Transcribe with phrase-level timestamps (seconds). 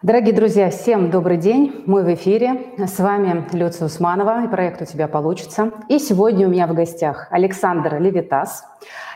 [0.00, 1.82] Дорогие друзья, всем добрый день.
[1.86, 2.72] Мы в эфире.
[2.78, 5.72] С вами Люция Усманова и проект «У тебя получится».
[5.88, 8.62] И сегодня у меня в гостях Александр Левитас,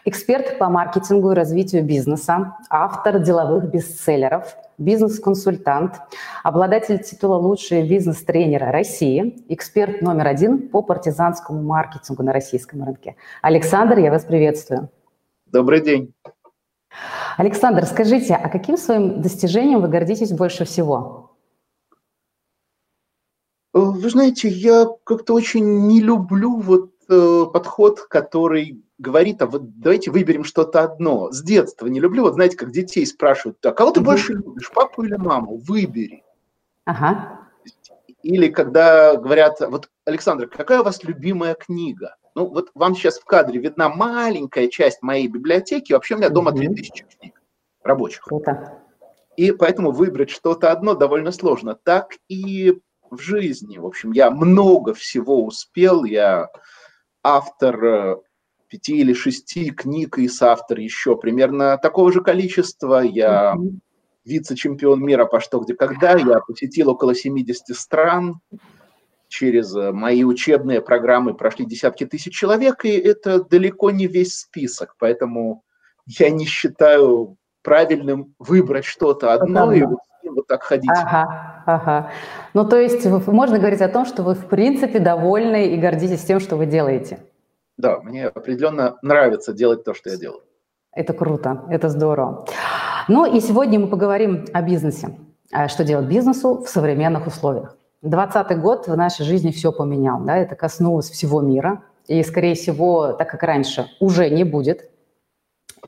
[0.05, 6.01] эксперт по маркетингу и развитию бизнеса, автор деловых бестселлеров, бизнес-консультант,
[6.43, 13.15] обладатель титула «Лучший бизнес-тренера России», эксперт номер один по партизанскому маркетингу на российском рынке.
[13.41, 14.89] Александр, я вас приветствую.
[15.47, 16.13] Добрый день.
[17.37, 21.37] Александр, скажите, а каким своим достижением вы гордитесь больше всего?
[23.75, 29.79] Э, вы знаете, я как-то очень не люблю вот э, подход, который говорит, а вот
[29.81, 31.33] давайте выберем что-то одно.
[31.33, 34.07] С детства не люблю, вот знаете, как детей спрашивают, а кого ты угу.
[34.11, 35.57] больше любишь, папу или маму?
[35.57, 36.23] Выбери.
[36.85, 37.39] Ага.
[38.23, 42.17] Или когда говорят, вот, Александр, какая у вас любимая книга?
[42.35, 45.93] Ну, вот вам сейчас в кадре видна маленькая часть моей библиотеки.
[45.93, 47.43] Вообще у меня дома 3000 книг
[47.83, 48.23] рабочих.
[48.23, 48.79] Круто.
[49.37, 51.75] И поэтому выбрать что-то одно довольно сложно.
[51.75, 52.79] Так и
[53.11, 53.79] в жизни.
[53.79, 56.05] В общем, я много всего успел.
[56.05, 56.49] Я
[57.23, 58.17] автор э,
[58.69, 63.01] пяти или шести книг и соавтор еще примерно такого же количества.
[63.01, 63.57] Я
[64.25, 66.17] вице-чемпион мира по что, где, когда.
[66.17, 68.41] Я посетил около 70 стран
[69.33, 74.95] через э, мои учебные программы прошли десятки тысяч человек, и это далеко не весь список,
[74.99, 75.65] поэтому
[76.07, 80.91] я не считаю правильным выбрать что-то одно и вот, вот так ходить.
[80.95, 82.11] Ага, ага.
[82.53, 86.39] Ну, то есть можно говорить о том, что вы в принципе довольны и гордитесь тем,
[86.39, 87.21] что вы делаете?
[87.79, 90.43] Да, мне определенно нравится делать то, что я делаю.
[90.95, 92.45] Это круто, это здорово.
[93.09, 95.17] Ну и сегодня мы поговорим о бизнесе.
[95.51, 97.77] А что делать бизнесу в современных условиях.
[98.03, 103.13] 2020 год в нашей жизни все поменял, да, это коснулось всего мира, и, скорее всего,
[103.13, 104.91] так как раньше, уже не будет.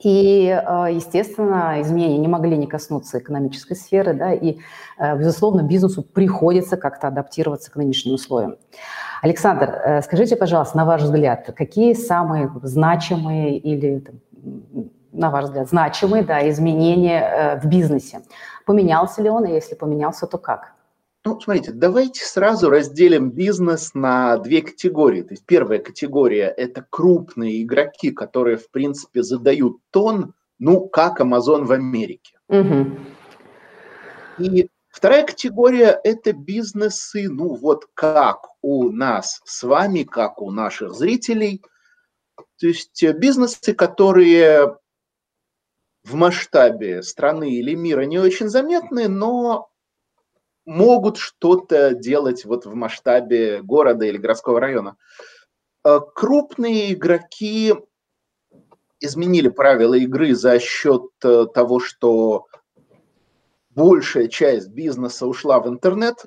[0.00, 4.58] И, э, естественно, изменения не могли не коснуться экономической сферы, да, и,
[4.98, 8.56] э, безусловно, бизнесу приходится как-то адаптироваться к нынешним условиям.
[9.20, 14.04] Александр, э, скажите, пожалуйста, на ваш взгляд, какие самые значимые или,
[15.12, 18.20] на ваш взгляд, значимые да, изменения в бизнесе?
[18.66, 20.73] Поменялся ли он, и если поменялся, то как?
[21.26, 25.22] Ну, смотрите, давайте сразу разделим бизнес на две категории.
[25.22, 31.64] То есть первая категория– это крупные игроки, которые, в принципе, задают тон, ну, как Amazon
[31.64, 32.38] в Америке.
[32.48, 32.98] Угу.
[34.38, 40.92] И вторая категория– это бизнесы, ну, вот как у нас с вами, как у наших
[40.92, 41.62] зрителей.
[42.60, 44.76] То есть э, бизнесы, которые
[46.04, 49.70] в масштабе страны или мира не очень заметны, но
[50.64, 54.96] могут что-то делать вот в масштабе города или городского района.
[55.84, 57.74] Э, крупные игроки
[59.00, 62.46] изменили правила игры за счет э, того, что
[63.70, 66.26] большая часть бизнеса ушла в интернет.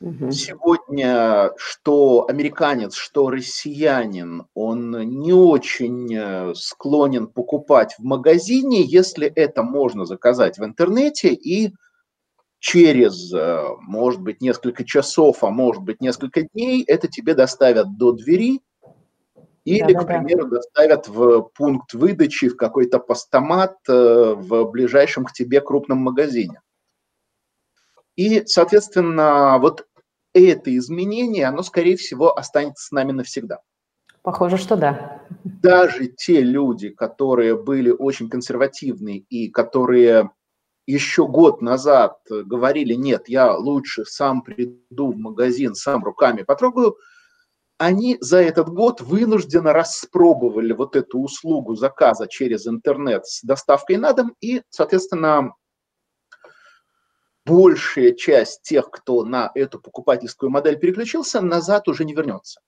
[0.00, 0.30] Угу.
[0.30, 9.64] Сегодня что американец, что россиянин, он не очень э, склонен покупать в магазине, если это
[9.64, 11.74] можно заказать в интернете и
[12.58, 18.12] через, э, может быть, несколько часов, а может быть, несколько дней это тебе доставят до
[18.12, 18.60] двери
[19.64, 20.56] или, да, к примеру, да.
[20.56, 23.92] доставят в пункт выдачи в какой-то постамат э,
[24.34, 26.60] в ближайшем к тебе крупном магазине.
[28.16, 29.86] И, соответственно, вот
[30.32, 33.60] это изменение, оно, скорее всего, останется с нами навсегда.
[34.22, 35.22] Похоже, что да.
[35.44, 40.30] Даже те люди, которые были очень консервативны и которые
[40.92, 46.96] еще год назад говорили, нет, я лучше сам приду в магазин, сам руками потрогаю,
[47.76, 54.14] они за этот год вынужденно распробовали вот эту услугу заказа через интернет с доставкой на
[54.14, 55.52] дом, и, соответственно,
[57.44, 62.60] большая часть тех, кто на эту покупательскую модель переключился, назад уже не вернется.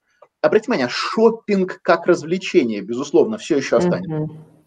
[0.42, 4.14] Обратите внимание, шопинг как развлечение, безусловно, все еще останется.
[4.14, 4.59] Mm-hmm.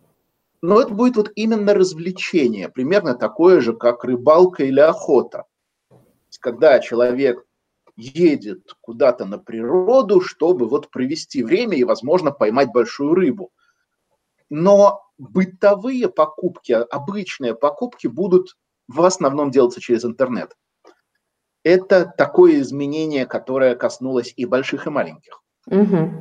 [0.64, 5.44] Но это будет вот именно развлечение, примерно такое же, как рыбалка или охота.
[6.40, 7.46] Когда человек
[7.98, 13.52] едет куда-то на природу, чтобы вот провести время и, возможно, поймать большую рыбу.
[14.50, 18.56] Но бытовые покупки, обычные покупки будут
[18.88, 20.56] в основном делаться через интернет.
[21.64, 25.44] Это такое изменение, которое коснулось и больших, и маленьких.
[25.68, 26.12] Угу.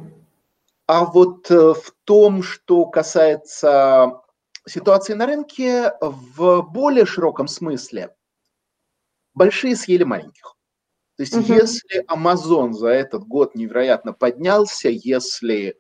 [0.89, 4.19] А вот э, в том, что касается
[4.67, 8.15] ситуации на рынке в более широком смысле
[9.35, 10.57] большие съели маленьких.
[11.17, 11.53] То есть, угу.
[11.53, 15.77] если Amazon за этот год невероятно поднялся, если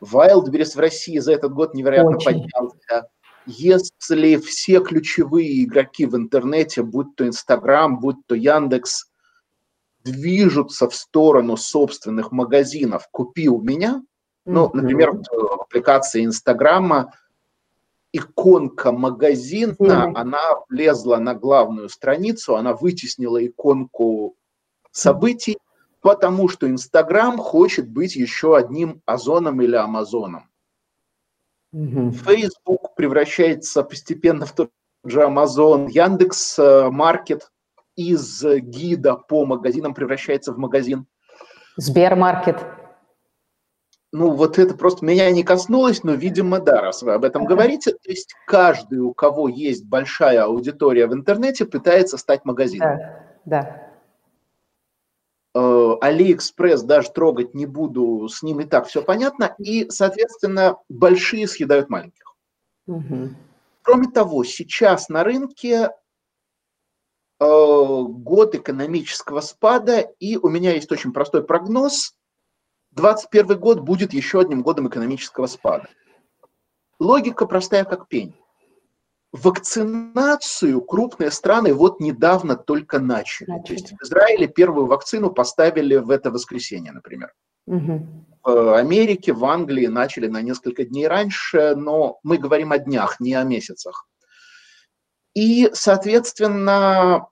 [0.00, 2.42] Wildberries в России за этот год невероятно Очень.
[2.42, 3.08] поднялся,
[3.46, 9.10] если все ключевые игроки в интернете, будь то Инстаграм, будь то Яндекс,
[10.02, 14.02] движутся в сторону собственных магазинов «Купи у меня»,
[14.44, 17.14] ну, например, в аппликации Инстаграма
[18.14, 20.12] иконка магазина, mm-hmm.
[20.14, 24.36] она влезла на главную страницу, она вытеснила иконку
[24.92, 25.58] событий,
[26.00, 30.48] потому что Инстаграм хочет быть еще одним Озоном или Амазоном.
[31.72, 34.70] Facebook превращается постепенно в тот
[35.04, 37.50] же Amazon, Яндекс э, Маркет
[37.96, 41.06] из гида по магазинам превращается в магазин.
[41.76, 42.64] Сбермаркет.
[44.14, 47.90] Ну, вот это просто меня не коснулось, но, видимо, да, раз вы об этом говорите.
[47.90, 52.96] То есть каждый, у кого есть большая аудитория в интернете, пытается стать магазином.
[52.96, 53.92] Да, да.
[55.56, 59.56] Э, Алиэкспресс даже трогать не буду, с ним и так все понятно.
[59.58, 62.36] И, соответственно, большие съедают маленьких.
[62.86, 63.30] Угу.
[63.82, 65.90] Кроме того, сейчас на рынке э,
[67.40, 72.14] год экономического спада, и у меня есть очень простой прогноз.
[72.94, 75.88] 2021 год будет еще одним годом экономического спада.
[77.00, 78.34] Логика простая как пень.
[79.32, 83.50] Вакцинацию крупные страны вот недавно только начали.
[83.50, 83.66] начали.
[83.66, 87.32] То есть в Израиле первую вакцину поставили в это воскресенье, например.
[87.66, 88.26] Угу.
[88.44, 93.34] В Америке, в Англии начали на несколько дней раньше, но мы говорим о днях, не
[93.34, 94.06] о месяцах.
[95.34, 97.26] И, соответственно,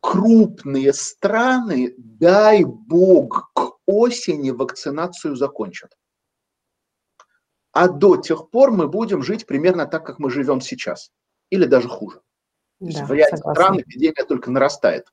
[0.00, 5.96] крупные страны, дай бог, к осени вакцинацию закончат.
[7.72, 11.10] А до тех пор мы будем жить примерно так, как мы живем сейчас
[11.50, 12.20] или даже хуже.
[12.80, 15.06] То есть да, в ряде стран эпидемия только нарастает.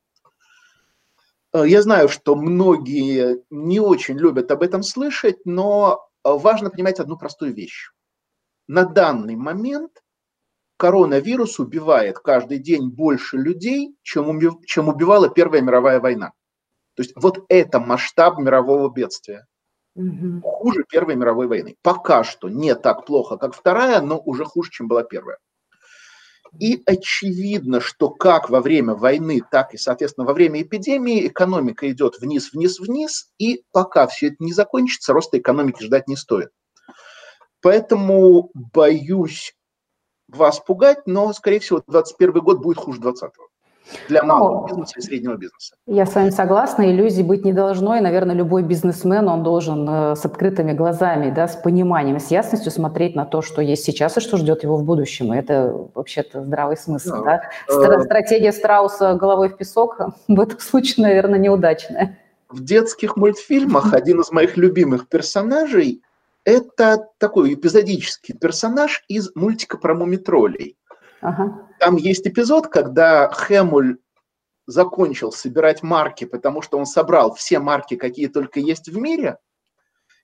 [1.54, 7.00] Э, я знаю, что многие не очень любят об этом слышать, но э, важно понимать
[7.00, 7.92] одну простую вещь.
[8.68, 10.04] На данный момент
[10.78, 16.34] коронавирус убивает каждый день больше людей, чем, убив, чем убивала Первая мировая война.
[17.00, 19.48] То есть вот это масштаб мирового бедствия.
[19.96, 20.42] Угу.
[20.44, 21.78] Хуже Первой мировой войны.
[21.82, 25.38] Пока что не так плохо, как Вторая, но уже хуже, чем была Первая.
[26.60, 32.20] И очевидно, что как во время войны, так и, соответственно, во время эпидемии экономика идет
[32.20, 36.50] вниз, вниз, вниз, и пока все это не закончится, роста экономики ждать не стоит.
[37.62, 39.56] Поэтому боюсь
[40.28, 43.49] вас пугать, но, скорее всего, 2021 год будет хуже 2020
[44.08, 45.76] для малого ну, бизнеса и среднего бизнеса.
[45.86, 50.16] Я с вами согласна, иллюзий быть не должно, и, наверное, любой бизнесмен, он должен э,
[50.16, 54.20] с открытыми глазами, да, с пониманием, с ясностью смотреть на то, что есть сейчас и
[54.22, 55.34] что ждет его в будущем.
[55.34, 57.24] И это вообще-то здравый смысл.
[57.24, 57.42] Да.
[57.68, 57.96] Да?
[57.96, 59.98] Э, стратегия страуса головой в песок
[60.28, 62.20] в этом случае, наверное, неудачная.
[62.50, 66.02] В детских мультфильмах один из моих любимых персонажей–
[66.44, 70.76] это такой эпизодический персонаж из мультика про мумитролей.
[71.22, 71.69] Ага.
[71.80, 73.98] Там есть эпизод, когда Хэмуль
[74.66, 79.38] закончил собирать марки, потому что он собрал все марки, какие только есть в мире,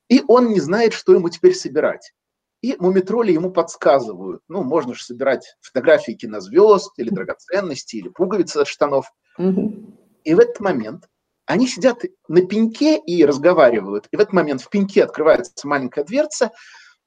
[0.08, 2.14] и он не знает, что ему теперь собирать.
[2.62, 4.42] И мумитроли ему подсказывают.
[4.48, 9.12] Ну, можно же собирать фотографии кинозвезд, или драгоценности, или пуговицы от штанов.
[9.38, 11.08] И в этот момент
[11.46, 14.08] они сидят на пеньке и разговаривают.
[14.12, 16.52] И в этот момент в пеньке открывается маленькая дверца,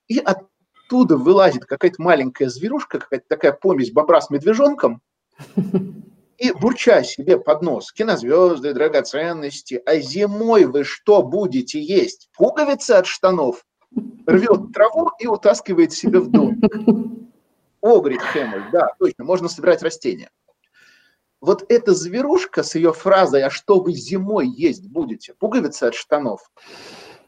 [0.06, 0.46] и от
[0.88, 5.02] оттуда вылазит какая-то маленькая зверушка, какая-то такая помесь бобра с медвежонком,
[6.38, 12.31] и бурча себе под нос, кинозвезды, драгоценности, а зимой вы что будете есть?
[12.36, 13.65] Пуговицы от штанов?
[14.27, 16.60] Рвет траву и утаскивает себе в дом.
[17.81, 20.31] О, говорит Хэммель, да, точно, можно собирать растения.
[21.41, 26.51] Вот эта зверушка с ее фразой «А что вы зимой есть будете?» Пуговицы от штанов.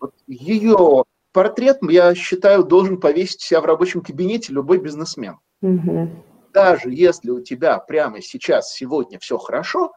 [0.01, 5.39] Вот ее портрет, я считаю, должен повесить себя в рабочем кабинете любой бизнесмен.
[5.63, 6.11] Угу.
[6.53, 9.93] Даже если у тебя прямо сейчас, сегодня все хорошо,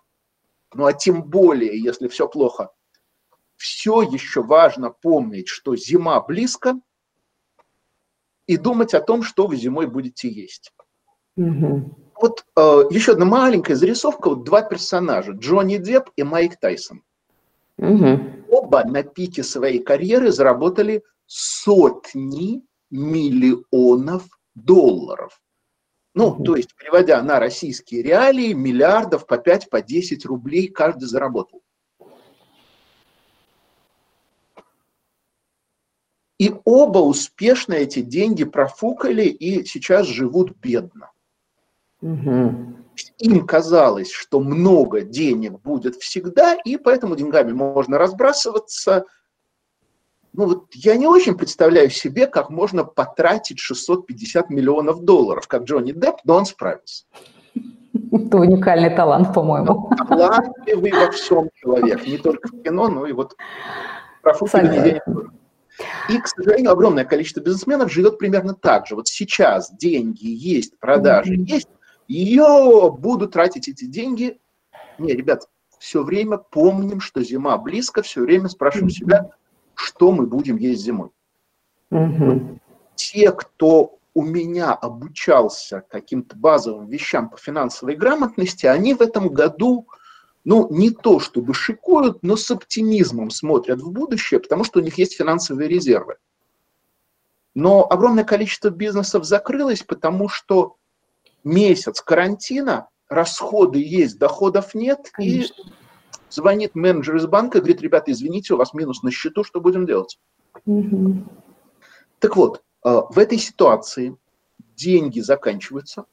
[0.73, 2.69] ну а тем более, если все плохо,
[3.55, 6.75] все еще важно помнить, что зима близко,
[8.45, 10.73] и думать о том, что вы зимой будете есть.
[11.37, 11.97] Угу.
[12.21, 12.61] Вот э,
[12.91, 17.03] еще одна маленькая зарисовка, вот два персонажа, Джонни Депп и Майк Тайсон.
[17.77, 18.19] Угу.
[18.49, 21.03] Оба на пике своей карьеры заработали
[21.35, 22.61] сотни
[22.91, 25.41] миллионов долларов.
[26.13, 31.63] Ну, то есть, переводя на российские реалии, миллиардов по 5, по 10 рублей каждый заработал.
[36.37, 41.11] И оба успешно эти деньги профукали и сейчас живут бедно.
[42.01, 42.75] Угу.
[43.17, 49.05] Им казалось, что много денег будет всегда, и поэтому деньгами можно разбрасываться,
[50.33, 55.91] ну вот я не очень представляю себе, как можно потратить 650 миллионов долларов, как Джонни
[55.91, 57.05] Депп, но он справился.
[58.11, 59.89] Это уникальный талант, по-моему.
[59.89, 63.35] Ну, талантливый во всем человек, не только в кино, но и вот
[64.21, 64.33] про
[66.07, 68.95] и, к сожалению, огромное количество бизнесменов живет примерно так же.
[68.95, 71.45] Вот сейчас деньги есть, продажи mm-hmm.
[71.45, 71.67] есть,
[72.07, 74.39] ее буду тратить эти деньги.
[74.99, 75.47] Не, ребят,
[75.79, 79.31] все время помним, что зима близко, все время спрашиваем себя,
[79.83, 81.09] что мы будем есть зимой.
[81.91, 82.59] Mm-hmm.
[82.95, 89.87] Те, кто у меня обучался каким-то базовым вещам по финансовой грамотности, они в этом году
[90.45, 94.97] ну, не то чтобы шикуют, но с оптимизмом смотрят в будущее, потому что у них
[94.97, 96.17] есть финансовые резервы.
[97.55, 100.75] Но огромное количество бизнесов закрылось, потому что
[101.43, 105.61] месяц карантина, расходы есть, доходов нет, Конечно.
[105.61, 105.82] и
[106.33, 110.19] звонит менеджер из банка говорит, ребята, извините, у вас минус на счету, что будем делать?
[110.65, 111.23] Угу.
[112.19, 114.17] Так вот, э, в этой ситуации
[114.75, 116.05] деньги заканчиваются.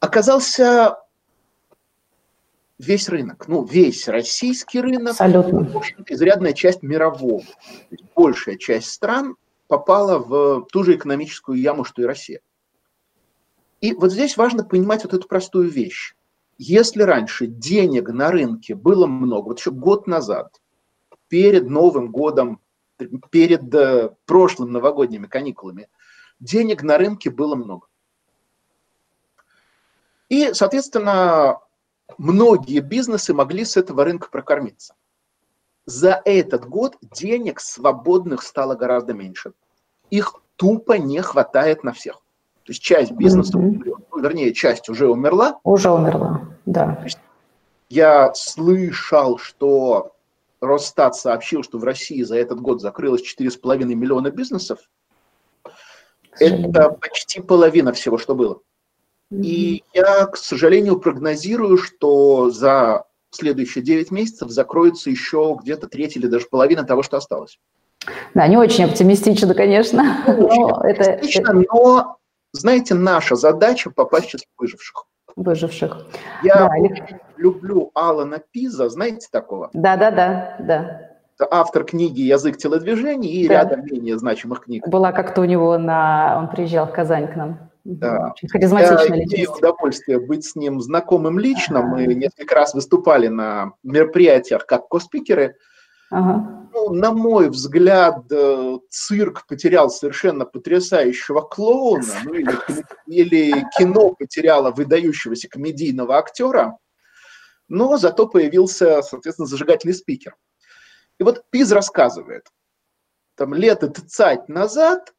[0.00, 0.98] Оказался
[2.78, 5.60] весь рынок, ну, весь российский рынок, Абсолютно.
[5.80, 7.44] в изрядная часть мирового.
[8.16, 9.36] Большая часть стран
[9.68, 12.40] попала в ту же экономическую яму, что и Россия.
[13.80, 16.14] И вот здесь важно понимать вот эту простую вещь.
[16.64, 20.60] Если раньше денег на рынке было много, вот еще год назад,
[21.26, 22.60] перед Новым годом,
[23.30, 25.88] перед э, прошлым новогодними каникулами,
[26.38, 27.88] денег на рынке было много.
[30.28, 31.58] И, соответственно,
[32.16, 34.94] многие бизнесы могли с этого рынка прокормиться.
[35.84, 39.52] За этот год денег свободных стало гораздо меньше.
[40.10, 42.22] Их тупо не хватает на всех.
[42.62, 44.20] То есть часть бизнеса, mm-hmm.
[44.22, 45.58] вернее, часть уже умерла.
[45.64, 47.04] Уже умерла, да.
[47.88, 50.12] Я слышал, что
[50.60, 54.78] Росстат сообщил, что в России за этот год закрылось 4,5 миллиона бизнесов.
[56.38, 58.60] Это почти половина всего, что было.
[59.30, 66.26] И я, к сожалению, прогнозирую, что за следующие 9 месяцев закроется еще где-то треть или
[66.26, 67.58] даже половина того, что осталось.
[68.34, 70.22] Да, не очень оптимистично, конечно.
[70.26, 71.52] Не очень но оптимистично, это...
[71.52, 72.16] но,
[72.52, 75.06] знаете, наша задача попасть в число выживших.
[75.36, 76.06] Выживших.
[76.42, 76.70] Я да.
[77.36, 79.70] люблю Алана Пиза, знаете такого?
[79.72, 81.08] Да, да, да, да.
[81.50, 83.54] Автор книги «Язык телодвижений» и да.
[83.54, 84.86] ряда менее значимых книг.
[84.86, 86.38] Была как-то у него на...
[86.38, 87.70] Он приезжал в Казань к нам.
[87.84, 88.32] Да.
[88.32, 89.58] Очень харизматичная Я личность.
[89.58, 91.80] удовольствие быть с ним знакомым лично.
[91.80, 91.88] Ага.
[91.88, 95.56] Мы несколько раз выступали на мероприятиях как коспикеры.
[96.10, 96.61] Ага.
[96.74, 102.56] Ну, на мой взгляд, э, цирк потерял совершенно потрясающего клоуна, ну или,
[103.06, 106.78] или кино потеряло выдающегося комедийного актера,
[107.68, 110.34] но зато появился, соответственно, зажигательный спикер.
[111.18, 112.46] И вот Пиз рассказывает,
[113.34, 115.12] там лет 30 назад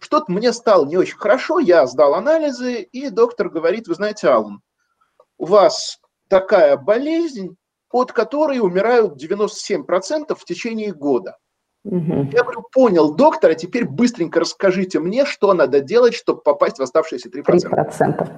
[0.00, 4.60] что-то мне стало не очень хорошо, я сдал анализы, и доктор говорит, вы знаете, Аллан,
[5.38, 5.98] у вас
[6.28, 7.56] такая болезнь,
[7.94, 11.38] от которой умирают 97% в течение года.
[11.84, 12.30] Угу.
[12.32, 16.82] Я говорю, понял, доктор, а теперь быстренько расскажите мне, что надо делать, чтобы попасть в
[16.82, 17.44] оставшиеся 3%.
[17.44, 18.30] 3%.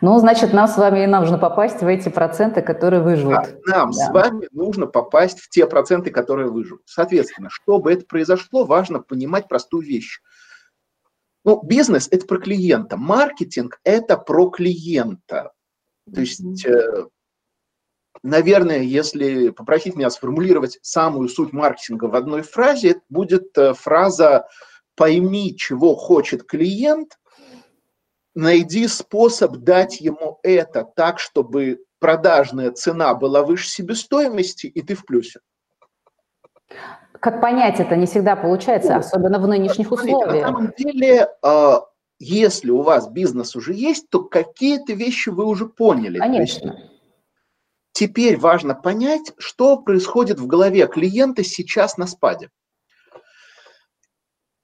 [0.00, 3.34] Ну, значит, нам с вами нужно попасть в эти проценты, которые выживут.
[3.66, 3.92] Да, нам да.
[3.92, 6.82] с вами нужно попасть в те проценты, которые выживут.
[6.86, 10.20] Соответственно, чтобы это произошло, важно понимать простую вещь.
[11.44, 15.52] Ну, бизнес– это про клиента, маркетинг– это про клиента.
[16.12, 17.06] То есть, э,
[18.24, 24.48] наверное, если попросить меня сформулировать самую суть маркетинга в одной фразе, это будет э, фраза
[24.96, 27.18] «пойми, чего хочет клиент»,
[28.34, 35.04] найди способ дать ему это так, чтобы продажная цена была выше себестоимости, и ты в
[35.04, 35.40] плюсе.
[37.20, 40.42] Как понять это не всегда получается, ну, особенно в нынешних смотрите, условиях.
[40.42, 41.82] На самом деле, а,
[42.18, 46.18] если у вас бизнес уже есть, то какие-то вещи вы уже поняли.
[46.18, 46.93] Конечно.
[47.94, 52.50] Теперь важно понять, что происходит в голове клиента сейчас на спаде.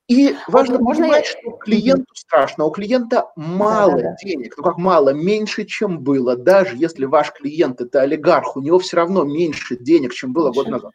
[0.08, 1.40] И важно вот, понимать, я...
[1.40, 4.16] что клиенту страшно, а у клиента мало да, да, да.
[4.20, 6.34] денег, ну как мало, меньше, чем было.
[6.34, 10.66] Даже если ваш клиент это олигарх, у него все равно меньше денег, чем было год
[10.66, 10.92] назад.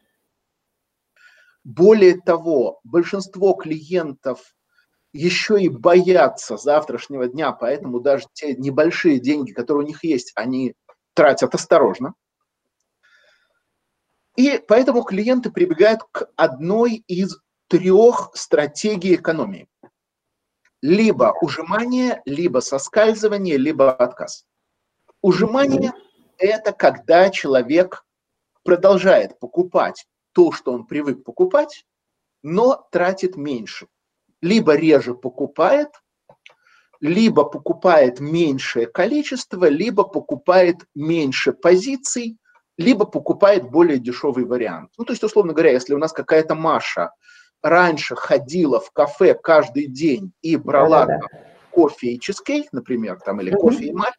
[1.63, 4.53] Более того, большинство клиентов
[5.13, 10.73] еще и боятся завтрашнего дня, поэтому даже те небольшие деньги, которые у них есть, они
[11.13, 12.13] тратят осторожно.
[14.35, 17.37] И поэтому клиенты прибегают к одной из
[17.67, 19.67] трех стратегий экономии.
[20.81, 24.45] Либо ужимание, либо соскальзывание, либо отказ.
[25.21, 25.93] Ужимание–
[26.37, 28.05] это когда человек
[28.63, 31.85] продолжает покупать то, что он привык покупать,
[32.43, 33.87] но тратит меньше.
[34.41, 35.89] Либо реже покупает,
[36.99, 42.37] либо покупает меньшее количество, либо покупает меньше позиций,
[42.77, 44.91] либо покупает более дешевый вариант.
[44.97, 47.11] Ну, то есть, условно говоря, если у нас какая-то Маша
[47.61, 51.39] раньше ходила в кафе каждый день и брала да, да, да.
[51.71, 54.13] кофе и чизкейк, например, там, или кофе и маффин,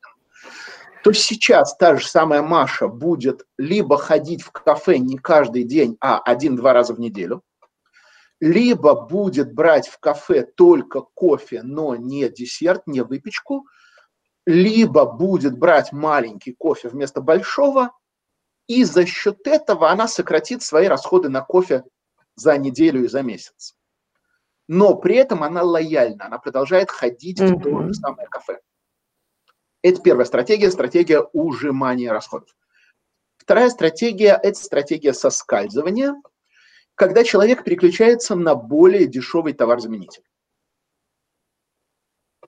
[1.04, 6.18] то сейчас та же самая Маша будет либо ходить в кафе не каждый день, а
[6.18, 7.42] один-два раза в неделю,
[8.40, 13.66] либо будет брать в кафе только кофе, но не десерт, не выпечку,
[14.46, 17.92] либо будет брать маленький кофе вместо большого,
[18.66, 21.84] и за счет этого она сократит свои расходы на кофе
[22.34, 23.76] за неделю и за месяц.
[24.68, 27.56] Но при этом она лояльна, она продолжает ходить mm-hmm.
[27.56, 28.60] в то же самое кафе.
[29.82, 32.48] Это первая стратегия, стратегия ужимания расходов.
[33.36, 36.20] Вторая стратегия– это стратегия соскальзывания,
[36.96, 40.24] когда человек переключается на более дешевый товар-заменитель.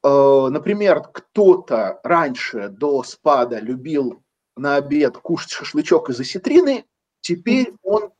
[0.03, 4.23] Э, например, кто-то раньше до спада любил
[4.59, 6.85] на обед кушать шашлычок из осетрины,
[7.21, 8.11] теперь он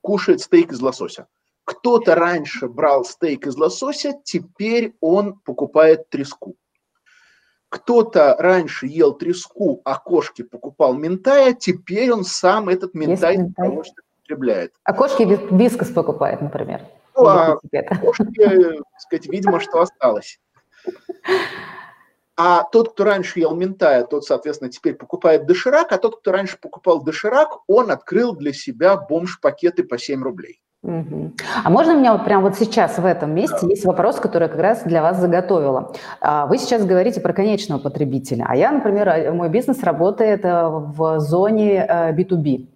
[0.00, 1.26] кушает стейк из лосося.
[1.64, 6.56] Кто-то раньше брал стейк из лосося, теперь он покупает треску.
[7.68, 13.68] Кто-то раньше ел треску, а кошки покупал ментая, теперь он сам этот ментай, ментай.
[13.68, 14.74] употребляет.
[14.84, 16.82] А кошки вискос покупает, например.
[17.16, 17.56] Ну, а
[18.00, 20.38] кошки, сказать, видимо, что осталось.
[22.36, 26.58] А тот, кто раньше ел ментая, тот, соответственно, теперь покупает доширак, а тот, кто раньше
[26.60, 30.60] покупал доширак, он открыл для себя бомж-пакеты по 7 рублей.
[30.82, 31.32] Угу.
[31.64, 33.68] А можно у меня вот прямо вот сейчас в этом месте да.
[33.68, 35.92] есть вопрос, который я как раз для вас заготовила.
[36.20, 41.18] А, вы сейчас говорите про конечного потребителя, а я, например, мой бизнес работает э, в
[41.18, 42.68] зоне B2B.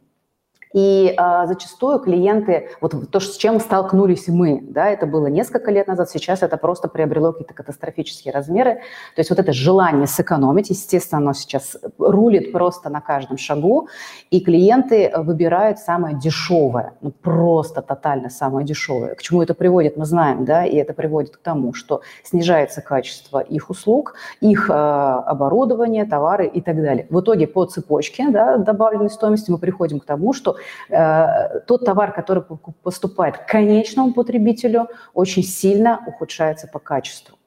[0.72, 5.70] Э, и а, зачастую клиенты, вот то, с чем столкнулись мы, да, это было несколько
[5.70, 8.76] лет назад, сейчас это просто приобрело какие-то катастрофические размеры.
[9.14, 13.88] То есть вот это желание сэкономить, естественно, оно сейчас рулит просто на каждом шагу,
[14.30, 19.14] и клиенты выбирают самое дешевое, ну просто тотально самое дешевое.
[19.14, 23.40] К чему это приводит, мы знаем, да, и это приводит к тому, что снижается качество
[23.40, 27.06] их услуг, их э, оборудования, товары и так далее.
[27.10, 30.56] В итоге по цепочке да, добавленной стоимости мы приходим к тому, что
[30.88, 32.42] э, тот товар, который
[32.82, 37.38] поступает к конечному потребителю, очень сильно ухудшается по качеству.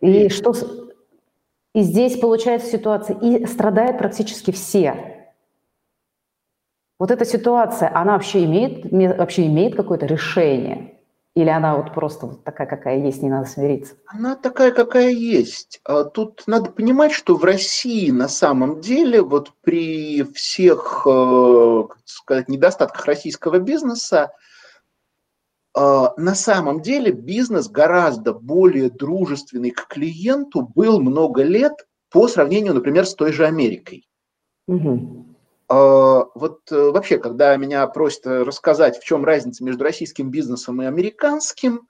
[0.00, 0.54] И что
[1.74, 5.32] и здесь получается ситуация, и страдают практически все.
[6.98, 11.01] Вот эта ситуация, она вообще имеет, вообще имеет какое-то решение?
[11.34, 13.94] Или она вот просто вот такая, какая есть, не надо смириться?
[14.06, 15.80] Она такая, какая есть.
[15.84, 21.98] А тут надо понимать, что в России на самом деле вот при всех, э, как
[22.04, 24.32] сказать, недостатках российского бизнеса,
[25.74, 32.74] э, на самом деле бизнес гораздо более дружественный к клиенту был много лет по сравнению,
[32.74, 34.06] например, с той же Америкой.
[34.68, 35.31] Угу.
[35.72, 40.84] А, вот э, вообще, когда меня просят рассказать, в чем разница между российским бизнесом и
[40.84, 41.88] американским,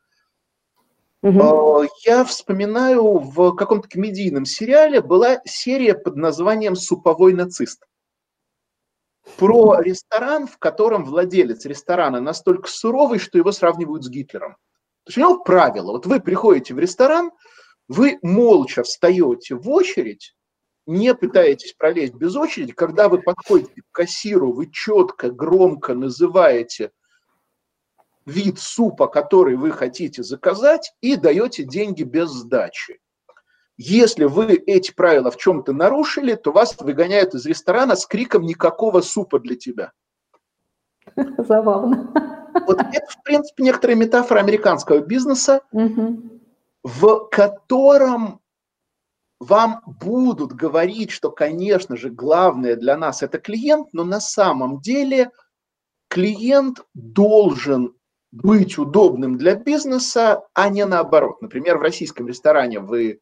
[1.21, 1.88] угу.
[2.05, 7.85] я вспоминаю в каком-то комедийном сериале была серия под названием «Суповой нацист».
[9.37, 14.53] Про ресторан, в котором владелец ресторана настолько суровый, что его сравнивают с Гитлером.
[15.05, 15.90] То есть у него правило.
[15.90, 17.33] Вот вы приходите в ресторан,
[17.88, 20.37] вы молча встаете в очередь,
[20.87, 26.90] не пытаетесь пролезть без очереди, когда вы подходите к кассиру, вы четко, громко называете
[28.27, 33.01] вид супа, который вы хотите заказать, и даете деньги без сдачи.
[33.77, 39.01] Если вы эти правила в чем-то нарушили, то вас выгоняют из ресторана с криком «никакого
[39.01, 39.92] супа для тебя».
[41.38, 42.12] Забавно.
[42.66, 46.40] Вот это, в принципе, некоторая метафора американского бизнеса, угу.
[46.85, 48.42] в котором
[49.43, 55.31] вам будут говорить, что, конечно же, главное для нас это клиент, но на самом деле
[56.09, 57.95] клиент должен
[58.31, 61.43] быть удобным для бизнеса, а не наоборот.
[61.43, 63.19] Например, в российском ресторане вы,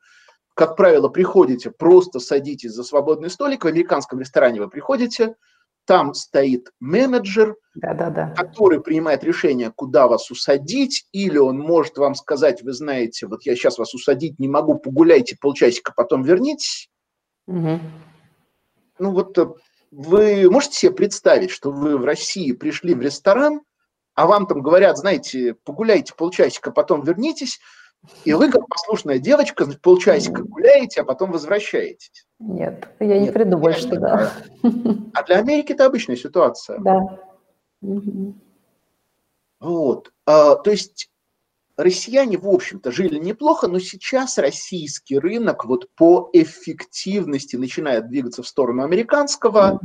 [0.55, 5.35] как правило, приходите, просто садитесь за свободный столик, в американском ресторане вы приходите–
[5.91, 8.33] там стоит менеджер, да, да, да.
[8.37, 13.57] который принимает решение, куда вас усадить, или он может вам сказать, вы знаете, вот я
[13.57, 16.89] сейчас вас усадить не могу, погуляйте полчасика, потом вернитесь.
[17.49, 17.81] Угу.
[19.01, 19.49] Ну вот э,
[19.91, 23.61] вы можете себе представить, что вы в России пришли в ресторан,
[24.15, 27.59] а вам там говорят, знаете, погуляйте полчасика, потом вернитесь,
[28.25, 32.27] и вы, как послушная девочка, полчасика гуляете, а потом возвращаетесь.
[32.39, 34.33] Нет, я не Нет, приду больше туда.
[35.15, 36.79] А для Америки это обычная ситуация.
[36.81, 37.19] Да.
[39.61, 40.13] Вот.
[40.25, 41.11] А, то есть
[41.77, 48.49] россияне, в общем-то, жили неплохо, но сейчас российский рынок вот по эффективности начинает двигаться в
[48.49, 49.81] сторону американского,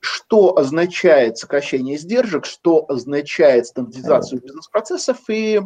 [0.00, 5.18] что означает сокращение издержек, что означает стандартизацию бизнес-процессов.
[5.28, 5.60] И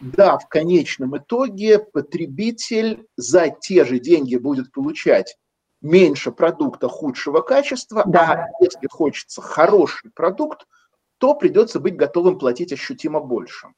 [0.00, 5.36] да, в конечном итоге потребитель за те же деньги будет получать
[5.80, 8.48] меньше продукта худшего качества, да.
[8.60, 10.66] а если хочется хороший продукт,
[11.18, 13.68] то придется быть готовым платить ощутимо больше.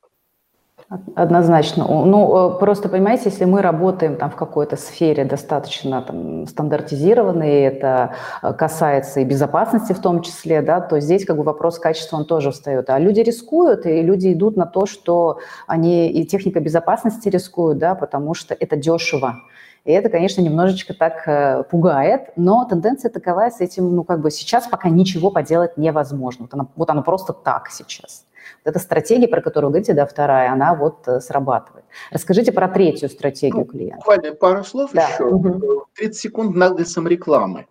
[1.14, 1.84] Однозначно.
[1.86, 8.14] Ну, э, просто понимаете, если мы работаем там в какой-то сфере достаточно там, стандартизированной, это
[8.42, 12.24] э, касается и безопасности в том числе, да, то здесь как бы вопрос качества он
[12.24, 12.90] тоже встает.
[12.90, 17.94] А люди рискуют, и люди идут на то, что они и техника безопасности рискуют, да,
[17.94, 19.36] потому что это дешево.
[19.84, 24.32] И это, конечно, немножечко так э, пугает, но тенденция такова с этим, ну, как бы
[24.32, 26.46] сейчас пока ничего поделать невозможно.
[26.46, 28.24] Вот оно, вот оно просто так сейчас.
[28.64, 31.84] Вот эта стратегия, про которую вы говорите, да, вторая, она вот э, срабатывает.
[32.10, 33.96] Расскажите про третью стратегию ну, клиента.
[33.96, 35.08] Буквально пару слов да.
[35.08, 35.24] еще.
[35.24, 35.86] Угу.
[35.94, 37.66] 30 секунд нагнусом рекламы.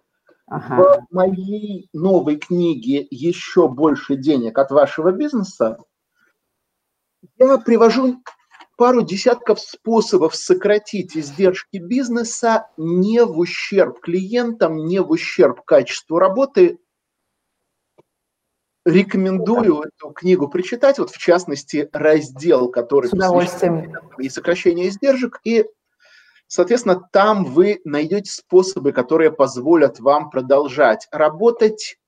[0.48, 1.06] Ага.
[1.10, 5.78] В моей новой книге «Еще больше денег от вашего бизнеса»
[7.38, 8.22] я привожу
[8.80, 16.80] пару десятков способов сократить издержки бизнеса не в ущерб клиентам, не в ущерб качеству работы,
[18.90, 23.96] Рекомендую эту книгу прочитать, вот в частности раздел, который С удовольствием.
[24.18, 25.66] и сокращение издержек, и,
[26.48, 32.00] соответственно, там вы найдете способы, которые позволят вам продолжать работать,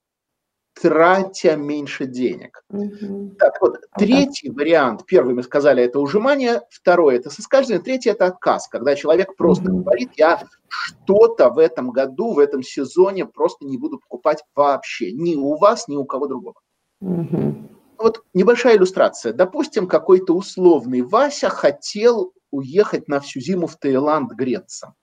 [0.79, 2.63] тратя меньше денег.
[2.69, 3.35] Угу.
[3.37, 4.57] Так вот, третий ага.
[4.57, 9.71] вариант, первый мы сказали, это ужимание, второй это соскальзывание, третий это отказ, когда человек просто
[9.71, 9.83] угу.
[9.83, 15.35] говорит, я что-то в этом году, в этом сезоне просто не буду покупать вообще, ни
[15.35, 16.55] у вас, ни у кого другого.
[17.01, 17.55] Угу.
[17.97, 19.33] Вот небольшая иллюстрация.
[19.33, 24.93] Допустим, какой-то условный Вася хотел уехать на всю зиму в Таиланд греться.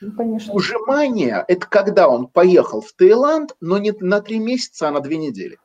[0.00, 0.52] Ну, конечно.
[0.52, 5.16] Ужимание– это когда он поехал в Таиланд, но не на три месяца, а на две
[5.16, 5.58] недели.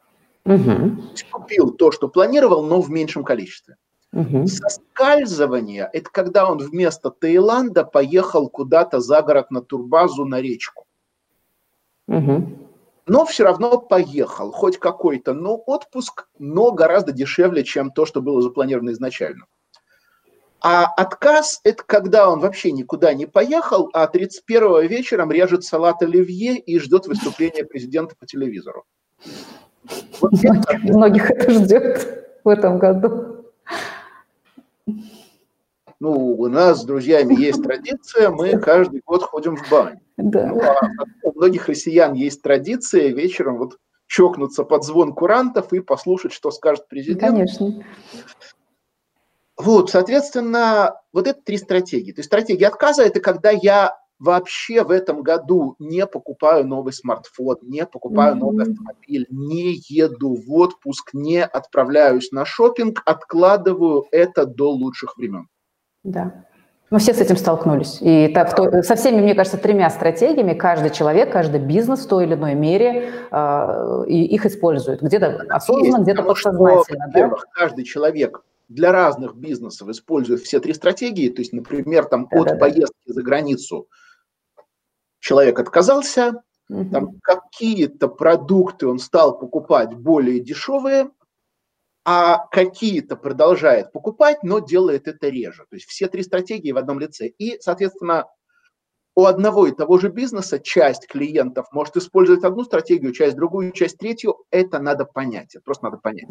[0.45, 1.03] Угу.
[1.31, 3.77] Купил то, что планировал, но в меньшем количестве.
[4.13, 4.47] Угу.
[4.47, 10.85] Соскальзывание– это когда он вместо Таиланда поехал куда-то за город на турбазу на речку.
[12.07, 12.66] Угу
[13.07, 18.41] но все равно поехал, хоть какой-то, но отпуск, но гораздо дешевле, чем то, что было
[18.41, 19.45] запланировано изначально.
[20.59, 26.57] А отказ– это когда он вообще никуда не поехал, а 31-го вечером режет салат оливье
[26.57, 28.83] и ждет выступления президента по телевизору.
[30.19, 33.45] Вот многих, многих это ждет в этом году.
[35.99, 39.99] Ну, у нас с друзьями есть традиция, мы каждый год ходим в баню.
[40.17, 40.47] Да.
[40.47, 40.79] Ну, а
[41.23, 46.87] у многих россиян есть традиция вечером вот чокнуться под звон курантов и послушать, что скажет
[46.87, 47.21] президент.
[47.21, 47.83] Конечно.
[49.57, 52.11] Вот, соответственно, вот это три стратегии.
[52.11, 57.57] То есть стратегия отказа– это когда я вообще в этом году не покупаю новый смартфон,
[57.61, 58.39] не покупаю mm-hmm.
[58.39, 65.47] новый автомобиль, не еду в отпуск, не отправляюсь на шопинг, откладываю это до лучших времен.
[66.07, 66.45] Да.
[66.89, 67.97] Мы все с этим столкнулись.
[67.99, 72.23] И так, то, со всеми, мне кажется, тремя стратегиями каждый человек, каждый бизнес в той
[72.23, 75.01] или иной мере э, их использует.
[75.01, 77.07] Где-то осознанно, где-то подсознательно.
[77.07, 77.61] Во-первых, да?
[77.61, 81.27] каждый человек для разных бизнесов использует все три стратегии.
[81.27, 83.13] То есть, например, там да, от да, поездки да.
[83.13, 83.89] за границу
[85.19, 86.89] человек отказался, угу.
[86.89, 91.09] там какие-то продукты он стал покупать более дешевые,
[92.09, 95.65] а какие-то продолжает покупать, но делает это реже.
[95.69, 97.27] То есть все три стратегии в одном лице.
[97.27, 98.27] И, соответственно,
[99.17, 103.97] у одного и того же бизнеса часть клиентов может использовать одну стратегию, часть другую, часть
[103.97, 104.35] третью.
[104.51, 106.27] Это надо понять, это просто надо понять.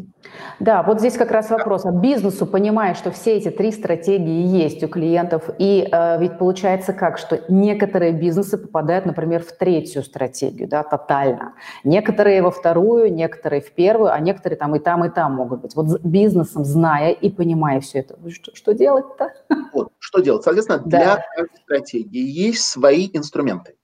[0.60, 1.84] Да, вот здесь как раз вопрос.
[1.84, 6.92] А бизнесу, понимая, что все эти три стратегии есть у клиентов, и э, ведь получается
[6.92, 11.54] как, что некоторые бизнесы попадают, например, в третью стратегию, да, тотально.
[11.82, 15.74] Некоторые во вторую, некоторые в первую, а некоторые там и там, и там могут быть.
[15.74, 19.32] Вот бизнесом, зная и понимая все это, что, что делать-то?
[19.72, 20.44] Вот, что делать?
[20.44, 20.98] Соответственно, да.
[20.98, 23.76] для каждой стратегии есть свои инструменты.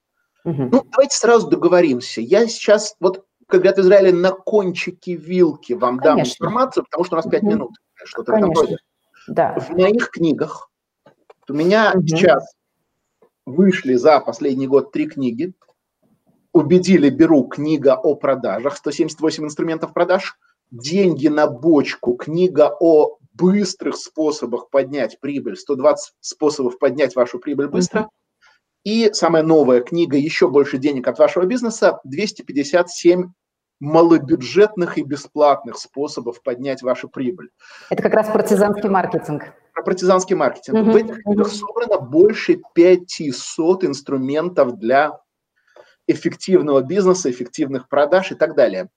[0.45, 0.63] Угу.
[0.71, 2.21] Ну, давайте сразу договоримся.
[2.21, 6.47] Я сейчас, вот, как говорят в Израиле, на кончике вилки вам Конечно.
[6.47, 7.53] дам информацию, потому что у нас пять угу.
[7.53, 7.71] минут.
[8.05, 8.77] Что-то Конечно.
[9.29, 9.59] Да.
[9.59, 10.71] В моих книгах
[11.49, 12.07] у меня угу.
[12.07, 12.55] сейчас
[13.47, 15.55] вышли за последний год три книги.
[16.53, 20.37] Убедили, беру книга о продажах, 178 инструментов продаж,
[20.71, 28.01] деньги на бочку, книга о быстрых способах поднять прибыль, 120 способов поднять вашу прибыль быстро.
[28.01, 28.09] Uh-huh.
[28.85, 33.33] И самая новая книга «Еще больше денег от вашего бизнеса» 257
[33.79, 37.51] малобюджетных и бесплатных способов поднять вашу прибыль.
[37.91, 39.55] Это как раз партизанский маркетинг.
[39.75, 40.79] Про партизанский маркетинг.
[40.79, 45.19] Угу, В этих книгах собрано больше 500 инструментов для
[46.07, 48.89] эффективного бизнеса, эффективных продаж и так далее.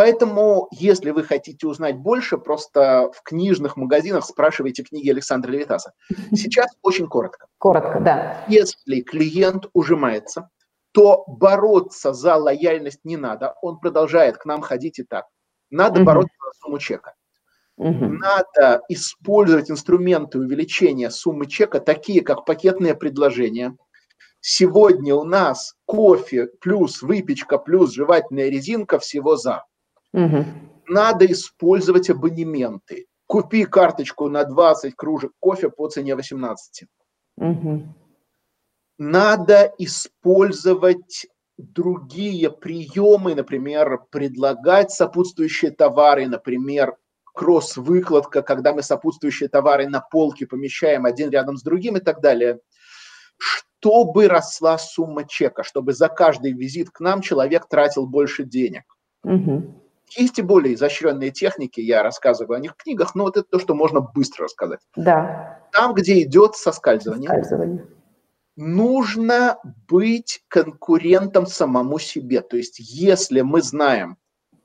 [0.00, 5.92] Поэтому, если вы хотите узнать больше, просто в книжных магазинах спрашивайте книги Александра Левитаса.
[6.34, 7.48] Сейчас очень коротко.
[7.58, 8.42] Коротко, да.
[8.48, 10.48] Если клиент ужимается,
[10.92, 13.56] то бороться за лояльность не надо.
[13.60, 15.26] Он продолжает к нам ходить и так.
[15.68, 16.06] Надо угу.
[16.06, 17.12] бороться за сумму чека.
[17.76, 18.06] Угу.
[18.06, 23.76] Надо использовать инструменты увеличения суммы чека, такие как пакетные предложения.
[24.40, 29.64] Сегодня у нас кофе плюс выпечка плюс жевательная резинка всего за.
[30.12, 30.44] Угу.
[30.88, 33.06] Надо использовать абонементы.
[33.26, 36.84] Купи карточку на 20 кружек кофе по цене 18.
[37.36, 37.94] Угу.
[38.98, 46.96] Надо использовать другие приемы, например, предлагать сопутствующие товары, например,
[47.34, 52.60] кросс-выкладка, когда мы сопутствующие товары на полке помещаем один рядом с другим и так далее,
[53.38, 58.84] чтобы росла сумма чека, чтобы за каждый визит к нам человек тратил больше денег.
[59.24, 59.79] Угу.
[60.16, 63.58] Есть и более изощренные техники, я рассказываю о них в книгах, но вот это то,
[63.58, 64.80] что можно быстро рассказать.
[64.96, 65.60] Да.
[65.72, 67.86] Там, где идет соскальзывание, соскальзывание.
[68.56, 72.40] нужно быть конкурентом самому себе.
[72.40, 74.16] То есть, если мы знаем,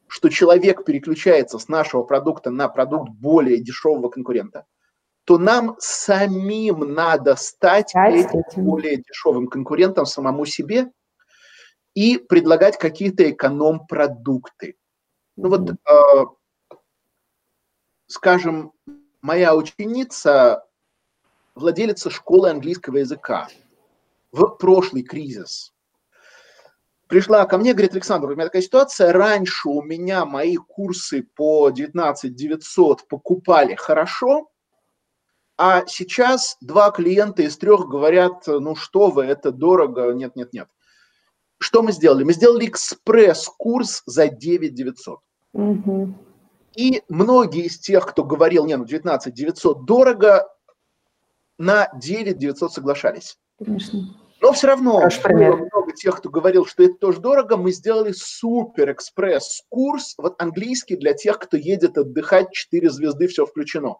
[0.07, 4.65] что человек переключается с нашего продукта на продукт более дешевого конкурента,
[5.25, 7.93] то нам самим надо стать
[8.55, 10.91] более дешевым конкурентом самому себе
[11.95, 14.75] и предлагать какие-то эконом-продукты.
[15.37, 16.25] Ну вот, э,
[18.07, 18.73] скажем,
[19.21, 20.65] моя ученица,
[21.55, 23.47] владелица школы английского языка,
[24.31, 25.75] в прошлый кризис
[27.07, 31.69] пришла ко мне, говорит, Александр, у меня такая ситуация, раньше у меня мои курсы по
[31.69, 34.49] 19 900 покупали хорошо,
[35.57, 40.67] а сейчас два клиента из трех говорят, ну что вы, это дорого, нет, нет, нет.
[41.57, 42.25] Что мы сделали?
[42.25, 45.19] Мы сделали экспресс-курс за 9 900.
[45.55, 46.13] Угу.
[46.75, 50.47] И многие из тех, кто говорил, не, ну 19 900 дорого,
[51.57, 53.37] на 9 900 соглашались.
[53.57, 54.01] Конечно.
[54.41, 57.55] Но все равно было много тех, кто говорил, что это тоже дорого.
[57.55, 63.45] Мы сделали супер экспресс курс, вот английский для тех, кто едет отдыхать, 4 звезды, все
[63.45, 63.95] включено.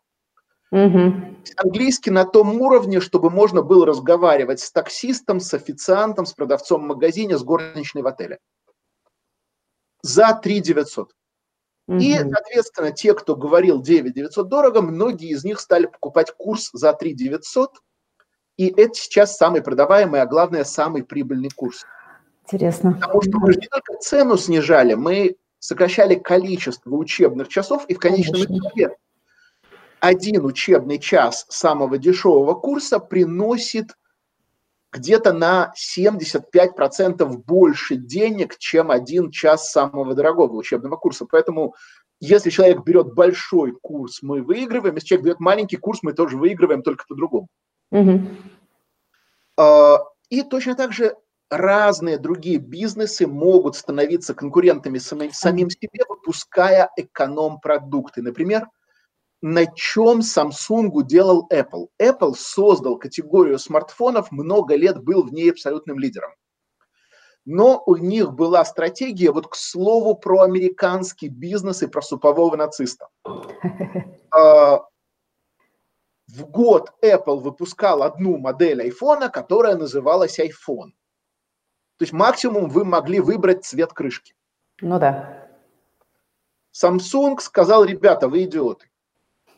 [0.71, 1.13] Угу.
[1.55, 6.87] Английский на том уровне, чтобы можно было разговаривать с таксистом, с официантом, с продавцом в
[6.87, 8.39] магазине, с горничной в отеле.
[10.01, 11.13] За 3 900.
[11.87, 11.97] Угу.
[11.99, 16.93] И, соответственно, те, кто говорил 9 900 дорого, многие из них стали покупать курс за
[16.93, 17.71] 3 900.
[18.57, 21.85] И это сейчас самый продаваемый, а главное, самый прибыльный курс.
[22.45, 22.93] Интересно.
[22.93, 27.99] Потому что мы же не только цену снижали, мы сокращали количество учебных часов, и в
[27.99, 28.95] конечном итоге
[29.99, 33.95] один учебный час самого дешевого курса приносит
[34.95, 41.25] где-то на 75% больше денег, чем один час самого дорогого учебного курса.
[41.29, 41.75] Поэтому
[42.19, 44.95] если человек берет большой курс, мы выигрываем.
[44.95, 47.47] Если человек берет маленький курс, мы тоже выигрываем, только по-другому.
[47.91, 48.21] Угу.
[50.29, 51.15] И точно так же
[51.49, 58.21] разные другие бизнесы могут становиться конкурентами самим, самим себе, выпуская эконом-продукты.
[58.21, 58.67] Например,
[59.47, 61.89] на чем Samsung делал Apple.
[62.01, 66.31] Apple создал категорию смартфонов, много лет был в ней абсолютным лидером.
[67.45, 73.07] Но у них была стратегия, вот к слову, про американский бизнес и про супового нациста.
[74.31, 74.81] А,
[76.27, 80.91] в год Apple выпускал одну модель iPhone, которая называлась iPhone.
[81.97, 84.33] То есть максимум вы могли выбрать цвет крышки.
[84.81, 85.47] Ну да.
[86.73, 88.89] Samsung сказал, ребята, вы идиоты.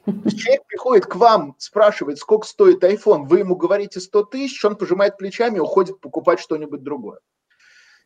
[0.07, 5.17] Человек приходит к вам, спрашивает, сколько стоит iPhone, вы ему говорите 100 тысяч, он пожимает
[5.17, 7.19] плечами и уходит покупать что-нибудь другое.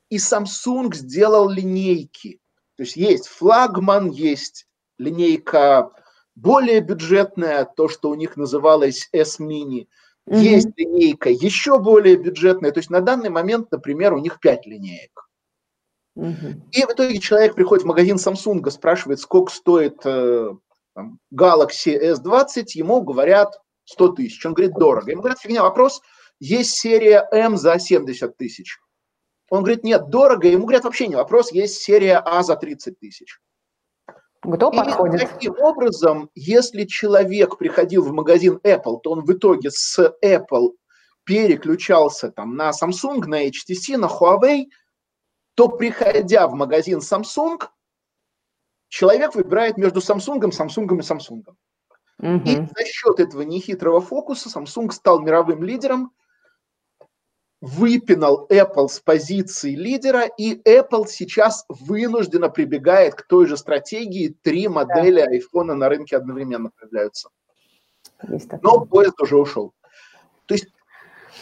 [0.10, 2.40] И Samsung сделал линейки.
[2.76, 5.92] То есть есть флагман, есть линейка
[6.36, 9.88] более бюджетная, то, что у них называлось S-Mini.
[10.28, 10.38] Mm-hmm.
[10.38, 12.72] Есть линейка еще более бюджетная.
[12.72, 15.30] То есть на данный момент, например, у них 5 линеек.
[16.18, 16.62] Mm-hmm.
[16.72, 20.56] И в итоге человек приходит в магазин Samsung, спрашивает, сколько стоит э,
[20.94, 24.46] там, Galaxy S20, ему говорят 100 тысяч.
[24.46, 25.12] Он говорит, дорого.
[25.12, 26.02] Ему говорят, фигня, вопрос,
[26.40, 28.80] есть серия M за 70 тысяч.
[29.50, 30.48] Он говорит, нет, дорого.
[30.48, 33.40] Ему говорят, вообще не вопрос, есть серия А за 30 тысяч.
[34.42, 35.30] Кто и подходит?
[35.30, 40.72] Таким образом, если человек приходил в магазин Apple, то он в итоге с Apple
[41.26, 44.66] переключался там на Samsung, на HTC, на Huawei,
[45.54, 47.60] то приходя в магазин Samsung,
[48.92, 51.44] человек выбирает между Samsung, Samsung и Samsung.
[52.20, 52.50] Угу.
[52.50, 56.12] И за счет этого нехитрого фокуса Samsung стал мировым лидером,
[57.62, 64.36] выпинал Apple с позиции лидера, и Apple сейчас вынужденно прибегает к той же стратегии.
[64.42, 65.38] Три модели да.
[65.38, 67.30] iPhone на рынке одновременно появляются.
[68.62, 69.74] Но поезд уже ушел.
[70.48, 70.68] То есть,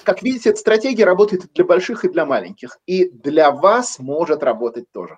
[0.04, 2.78] как видите, эта стратегия работает и для больших, и для маленьких.
[2.86, 5.18] И для вас может работать тоже.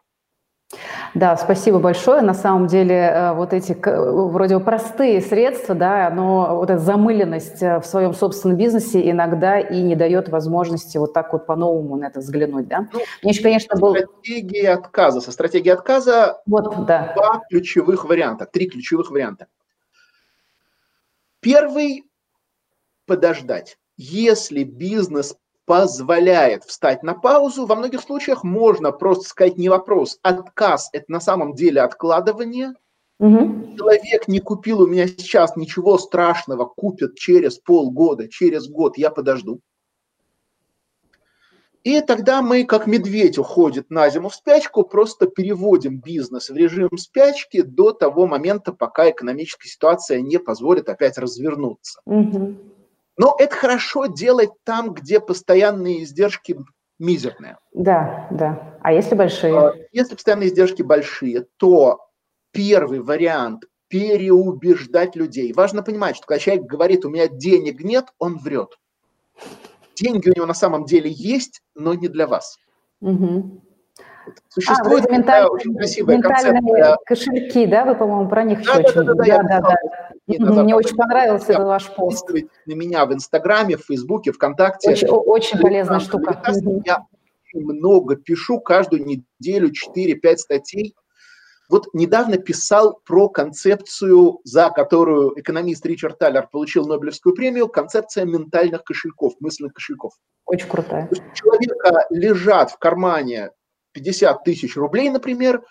[1.13, 2.21] Да, спасибо большое.
[2.21, 7.62] На самом деле э, вот эти вроде бы простые средства, да, но вот эта замыленность
[7.62, 12.05] э, в своем собственном бизнесе иногда и не дает возможности вот так вот по-новому на
[12.05, 12.88] это взглянуть, да.
[12.93, 13.95] Ну, Мне еще, конечно, был...
[13.95, 15.21] Стратегия отказа.
[15.21, 17.13] Со стратегией отказа вот, да.
[17.15, 19.47] два ключевых варианта, три ключевых варианта.
[21.41, 22.05] Первый–
[23.05, 23.77] подождать.
[23.97, 27.65] Если бизнес позволяет встать на паузу.
[27.65, 30.19] Во многих случаях можно просто сказать не вопрос.
[30.21, 32.74] Отказ– это на самом деле откладывание.
[33.19, 33.78] Угу.
[33.78, 39.62] Человек не купил у меня сейчас ничего страшного, купит через полгода, через год, я подожду.
[41.84, 46.95] И тогда мы, как медведь уходит на зиму в спячку, просто переводим бизнес в режим
[46.97, 52.02] спячки до того момента, пока экономическая ситуация не позволит опять развернуться.
[52.06, 52.56] Угу.
[53.21, 56.57] Но это хорошо делать там, где постоянные издержки
[56.97, 57.57] мизерные.
[57.71, 58.79] Да, да.
[58.81, 59.55] А если большие?
[59.55, 61.99] А, если постоянные издержки большие, то
[62.49, 65.53] первый вариант– переубеждать людей.
[65.53, 68.79] Важно понимать, что когда человек говорит, у меня денег нет, он врет.
[69.93, 72.57] Деньги у него на самом деле есть, но не для вас.
[73.01, 73.62] Угу.
[74.49, 75.45] Существует а, менталь...
[75.45, 76.97] очень красивая концепция.
[77.05, 77.86] кошельки, да?
[77.86, 79.03] Вы, по-моему, про них да, очень...
[79.03, 80.11] Да, да, да, да, да, да.
[80.39, 82.30] Мне очень понравился этот ваш пост.
[82.65, 84.91] На меня в Инстаграме, в Фейсбуке, ВКонтакте.
[84.91, 86.41] Очень, очень полезная штука.
[86.86, 87.06] Я
[87.54, 90.96] много пишу, каждую неделю 4-5 статей.
[91.70, 98.84] Вот недавно писал про концепцию, за которую экономист Ричард Таллер получил Нобелевскую премию, концепция ментальных
[98.84, 100.13] кошельков, мысленных кошельков.
[100.46, 101.08] Очень крутая.
[101.10, 103.52] У человека лежат в кармане
[103.94, 105.63] 50 тысяч рублей, например,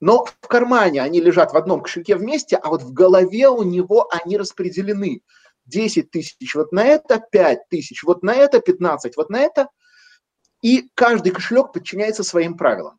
[0.00, 4.08] но в кармане они лежат в одном кошельке вместе, а вот в голове у него
[4.10, 5.22] они распределены.
[5.66, 9.68] 10 тысяч вот на это, 5 тысяч вот на это, 15 вот на это.
[10.60, 12.98] И каждый кошелек подчиняется своим правилам.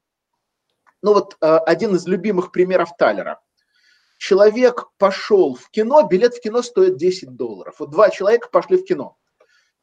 [1.04, 3.40] Ну вот э, один из любимых примеров Талера.
[4.18, 7.76] Человек пошел в кино, билет в кино стоит 10 долларов.
[7.78, 9.16] Вот два человека пошли в кино.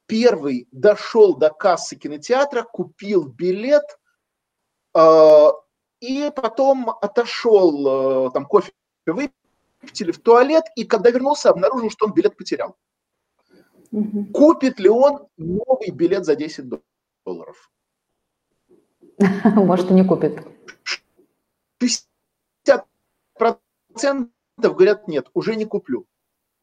[0.07, 3.85] Первый дошел до кассы кинотеатра, купил билет–
[4.95, 5.53] а,
[6.03, 8.73] и потом отошел, э, там кофе
[9.07, 12.77] выпили в туалет, и когда вернулся, обнаружил, что он билет потерял.
[13.93, 14.27] Угу.
[14.33, 16.65] Купит ли он новый билет за 10
[17.25, 17.71] долларов?
[19.45, 20.45] Может, и не купит.
[21.81, 22.77] 60%
[24.59, 26.07] говорят, нет, уже не куплю.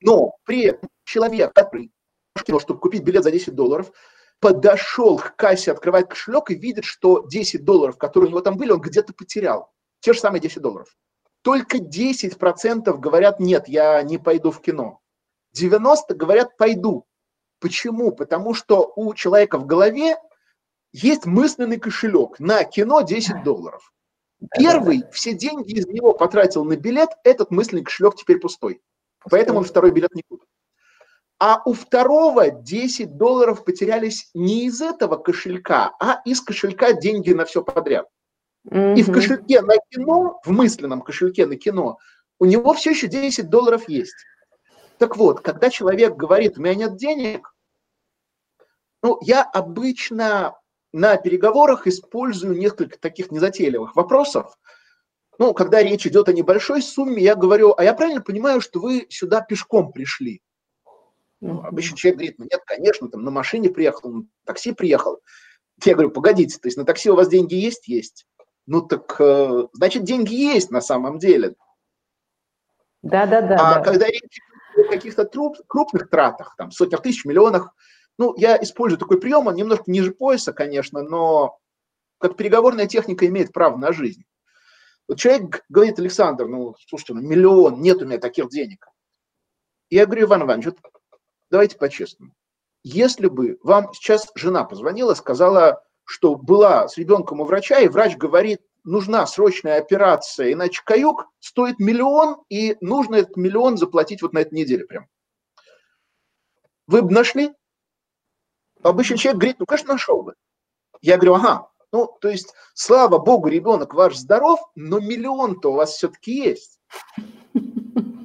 [0.01, 1.91] Но при этом человек, который
[2.35, 3.91] чтобы купить билет за 10 долларов,
[4.39, 8.71] подошел к кассе, открывает кошелек и видит, что 10 долларов, которые у него там были,
[8.71, 9.71] он где-то потерял.
[9.99, 10.95] Те же самые 10 долларов.
[11.41, 15.01] Только 10% говорят, нет, я не пойду в кино.
[15.53, 17.05] 90 говорят, пойду.
[17.59, 18.11] Почему?
[18.11, 20.17] Потому что у человека в голове
[20.91, 23.93] есть мысленный кошелек на кино 10 долларов.
[24.57, 28.81] Первый все деньги из него потратил на билет, этот мысленный кошелек теперь пустой.
[29.29, 30.47] Поэтому он второй билет не купит.
[31.39, 37.45] А у второго 10 долларов потерялись не из этого кошелька, а из кошелька деньги на
[37.45, 38.07] все подряд.
[38.67, 38.95] Mm-hmm.
[38.95, 41.97] И в кошельке на кино, в мысленном кошельке на кино,
[42.39, 44.15] у него все еще 10 долларов есть.
[44.97, 47.53] Так вот, когда человек говорит, у меня нет денег,
[49.01, 50.57] ну, я обычно
[50.91, 54.57] на переговорах использую несколько таких незатейливых вопросов.
[55.37, 59.07] Ну, когда речь идет о небольшой сумме, я говорю, а я правильно понимаю, что вы
[59.09, 60.41] сюда пешком пришли?
[61.41, 65.19] Ну, обычно человек говорит, ну нет, конечно, там на машине приехал, на такси приехал.
[65.83, 67.87] Я говорю, погодите, то есть на такси у вас деньги есть?
[67.87, 68.27] Есть.
[68.65, 71.55] Ну так, э, значит, деньги есть на самом деле.
[73.01, 73.55] Да, да, да.
[73.55, 73.83] А да.
[73.83, 74.39] когда речь
[74.77, 75.25] о каких-то
[75.67, 77.73] крупных тратах, там, сотнях тысяч, миллионах,
[78.17, 81.57] ну, я использую такой прием, он немножко ниже пояса, конечно, но
[82.17, 84.25] как переговорная техника имеет право на жизнь.
[85.07, 88.85] Вот человек говорит, Александр, ну, слушайте, ну, миллион, нет у меня таких денег.
[89.89, 90.77] Я говорю, Иван Иванович, вот
[91.49, 92.33] давайте по-честному.
[92.83, 98.15] Если бы вам сейчас жена позвонила, сказала, что была с ребенком у врача, и врач
[98.15, 104.39] говорит, нужна срочная операция, иначе каюк стоит миллион, и нужно этот миллион заплатить вот на
[104.39, 105.07] этой неделе прям.
[106.87, 107.53] Вы бы нашли?
[108.81, 110.33] Обычный человек говорит, ну, конечно, нашел бы.
[111.01, 115.91] Я говорю, ага, Ну, то есть, слава богу, ребенок ваш здоров, но миллион-то у вас
[115.91, 116.79] все-таки есть.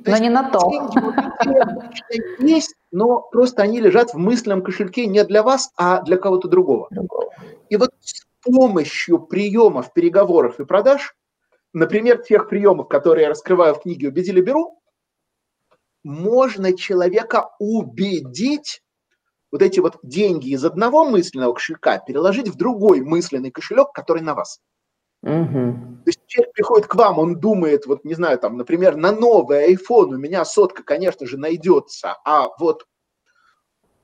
[0.07, 0.71] Но не на то.
[2.39, 6.89] есть, но просто они лежат в мысленном кошельке не для вас, а для кого-то другого.
[6.91, 7.31] другого.
[7.69, 11.15] И вот с помощью приемов переговоров и продаж,
[11.73, 14.81] например, тех приемов, которые я раскрываю в книге «Убедили беру»,
[16.03, 18.83] можно человека убедить
[19.51, 24.35] вот эти вот деньги из одного мысленного кошелька переложить в другой мысленный кошелек, который на
[24.35, 24.61] вас.
[25.25, 25.95] Угу.
[26.05, 29.75] То есть человек приходит к вам, он думает, вот не знаю, там, например, на новый
[29.75, 32.87] iPhone у меня сотка, конечно же, найдется, а вот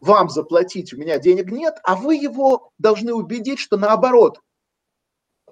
[0.00, 4.40] вам заплатить у меня денег нет, а вы его должны убедить, что наоборот,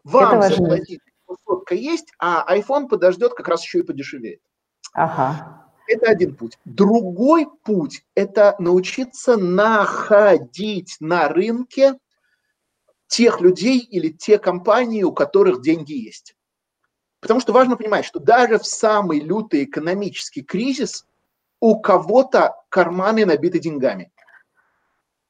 [0.04, 1.00] вам заплатить
[1.44, 4.40] сотка есть, а iPhone подождет, как раз еще и подешевеет.
[4.94, 5.66] Ага.
[5.86, 6.58] Это один путь.
[6.64, 11.98] Другой путь– это научиться находить на рынке
[13.08, 16.36] тех людей или те компании, у которых деньги есть.
[17.20, 21.06] Потому что важно понимать, что даже в самый лютый экономический кризис
[21.60, 24.12] у кого-то карманы набиты деньгами.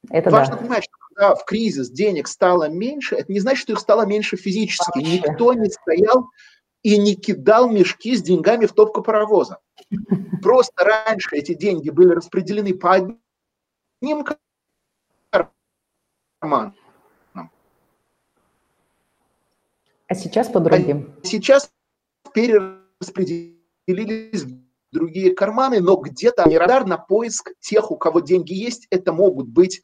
[0.09, 0.61] Это важно да.
[0.61, 4.37] понимать, что когда в кризис денег стало меньше, это не значит, что их стало меньше
[4.37, 4.99] физически.
[4.99, 5.19] Вообще.
[5.19, 6.29] Никто не стоял
[6.83, 9.59] и не кидал мешки с деньгами в топку паровоза.
[10.41, 14.25] Просто раньше эти деньги были распределены по одним
[16.39, 16.75] карманам.
[20.09, 21.15] А сейчас по другим.
[21.23, 21.71] А сейчас
[22.33, 24.59] перераспределились в
[24.91, 29.83] другие карманы, но где-то радар на поиск тех, у кого деньги есть, это могут быть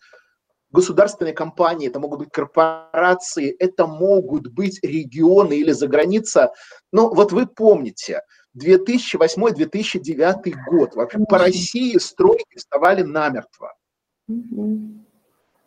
[0.72, 6.54] государственные компании, это могут быть корпорации, это могут быть регионы или заграница.
[6.92, 8.22] Но вот вы помните,
[8.58, 13.76] 2008-2009 год, вообще по России стройки вставали намертво.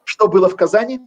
[0.04, 1.00] Что было в Казани?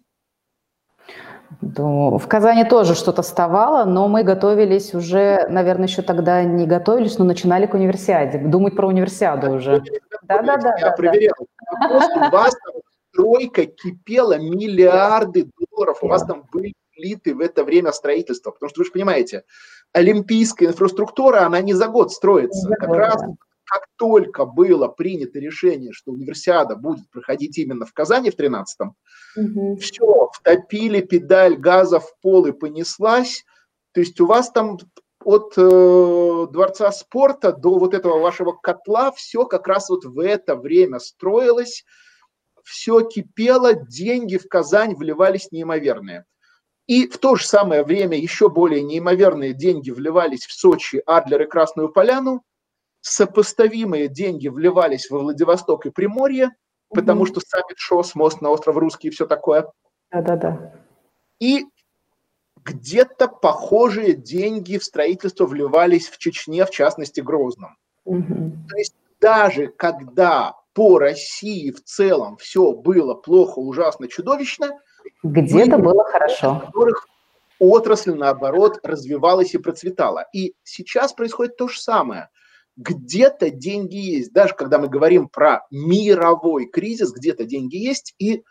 [1.59, 7.25] В Казани тоже что-то вставало, но мы готовились уже, наверное, еще тогда не готовились, но
[7.25, 9.83] начинали к универсиаде, думать про универсиаду уже.
[10.23, 10.75] Да-да-да.
[10.79, 11.35] Я проверял.
[11.39, 12.55] У вас
[13.11, 18.51] стройка кипела, миллиарды долларов у вас там были влиты в это время строительства.
[18.51, 19.43] Потому что вы же понимаете,
[19.93, 22.69] олимпийская инфраструктура, она не за год строится.
[22.79, 23.21] как раз
[23.71, 28.95] как только было принято решение, что универсиада будет проходить именно в Казани в 13-м,
[29.37, 29.75] угу.
[29.77, 33.45] все, втопили педаль газа в пол и понеслась.
[33.93, 34.77] То есть у вас там
[35.23, 40.57] от э, Дворца спорта до вот этого вашего котла все как раз вот в это
[40.57, 41.85] время строилось
[42.65, 46.25] все кипело, деньги в Казань вливались неимоверные.
[46.87, 51.47] И в то же самое время еще более неимоверные деньги вливались в Сочи, Адлер и
[51.47, 52.43] Красную Поляну,
[53.01, 56.51] сопоставимые деньги вливались во Владивосток и Приморье,
[56.89, 59.71] потому что саммит ШОС, мост на остров Русский и все такое.
[60.11, 60.73] Да-да-да.
[61.39, 61.65] И
[62.63, 67.77] где-то похожие деньги в строительство вливались в Чечне, в частности Грозном.
[68.05, 68.51] Угу.
[68.69, 74.79] То есть даже когда по России в целом все было плохо, ужасно, чудовищно.
[75.23, 76.55] Где-то было хорошо.
[76.55, 77.07] В которых
[77.59, 80.27] отрасль, наоборот, развивалась и процветала.
[80.33, 82.29] И сейчас происходит то же самое.
[82.77, 84.33] Где-то деньги есть.
[84.33, 88.15] Даже когда мы говорим про мировой кризис, где-то деньги есть.
[88.17, 88.43] И,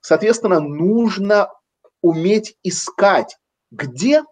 [0.00, 1.48] соответственно, нужно
[2.02, 3.38] уметь искать,
[3.70, 4.24] где.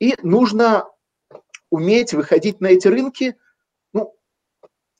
[0.00, 0.88] И нужно
[1.70, 3.36] уметь выходить на эти рынки–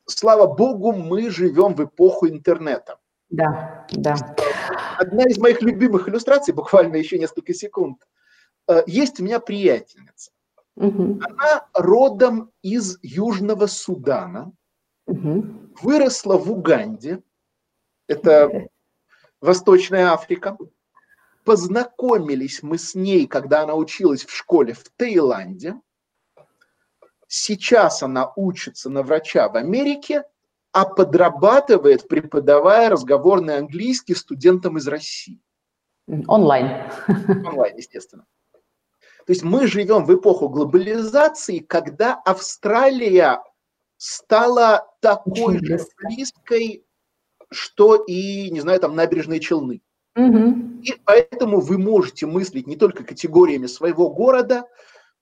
[0.08, 2.98] слава богу, мы живем в эпоху интернета.
[3.30, 4.14] Да, да.
[4.98, 7.98] Одна из моих любимых иллюстраций, буквально еще несколько секунд.
[8.68, 10.30] Э, есть у меня приятельница.
[10.78, 11.20] Угу.
[11.24, 14.52] Она родом из Южного Судана,
[15.06, 15.44] угу.
[15.82, 17.20] выросла в Уганде,
[18.06, 18.68] это
[19.40, 20.56] Восточная Африка.
[21.44, 25.80] Познакомились мы с ней, когда она училась в школе в Таиланде.
[27.26, 30.22] Сейчас она учится на врача в Америке,
[30.72, 35.40] а подрабатывает, преподавая разговорный английский студентам из России.
[36.06, 36.88] Онлайн.
[37.46, 38.26] Онлайн, естественно.
[39.28, 43.42] То есть мы живем в эпоху глобализации, когда Австралия
[43.98, 46.82] стала такой же близкой,
[47.50, 49.82] что и, не знаю, там набережные Челны.
[50.16, 50.80] Угу.
[50.82, 54.64] И поэтому вы можете мыслить не только категориями своего города,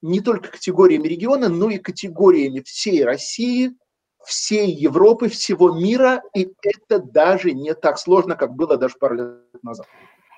[0.02, 3.72] не только категориями региона, но и категориями всей России,
[4.24, 9.64] всей Европы, всего мира, и это даже не так сложно, как было даже пару лет
[9.64, 9.88] назад.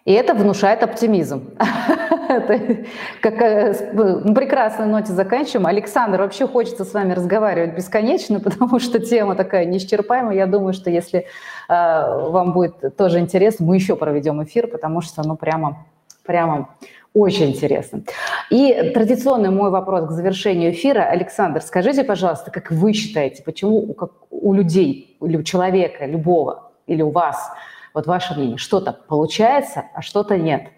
[0.09, 1.51] И это внушает оптимизм.
[3.21, 5.67] Как э, ну, прекрасной ноте заканчиваем.
[5.67, 10.35] Александр, вообще хочется с вами разговаривать бесконечно, потому что тема такая неисчерпаемая.
[10.35, 11.25] Я думаю, что если э,
[11.69, 15.85] вам будет тоже интересно, мы еще проведем эфир, потому что ну прямо
[16.25, 16.69] Прямо
[17.15, 18.03] очень интересно.
[18.51, 21.05] И традиционный мой вопрос к завершению эфира.
[21.05, 27.01] Александр, скажите, пожалуйста, как вы считаете, почему как у людей, или у человека, любого, или
[27.01, 27.51] у вас,
[27.99, 30.69] вот ваше мнение, что-то получается, а что-то нет?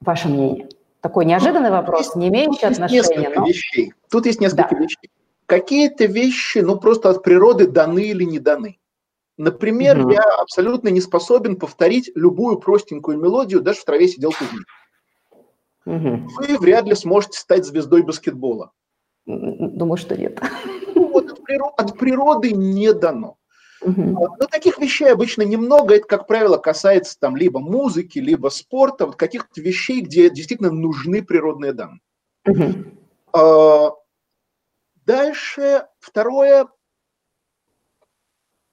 [0.00, 0.70] Ваше мнение.
[1.02, 3.28] Такой неожиданный ну, вопрос, есть, не имеющий отношения.
[3.28, 3.46] Но...
[3.46, 3.92] Вещей.
[4.10, 4.80] Тут есть несколько да.
[4.80, 5.10] вещей.
[5.44, 8.78] Какие-то вещи, ну, просто от природы даны или не даны.
[9.36, 10.12] Например, угу.
[10.12, 14.64] я абсолютно не способен повторить любую простенькую мелодию, даже в траве сидел кузнец.
[15.84, 16.28] Угу.
[16.38, 18.70] Вы вряд ли сможете стать звездой баскетбола.
[19.26, 20.40] Думаю, что нет.
[20.94, 23.36] Ну, вот от, природы, от природы не дано.
[23.84, 24.02] Угу.
[24.02, 25.94] Но таких вещей обычно немного.
[25.96, 31.22] Это, как правило, касается там либо музыки, либо спорта, вот каких-то вещей, где действительно нужны
[31.22, 32.00] природные данные.
[32.46, 33.96] Угу.
[35.04, 36.68] Дальше второе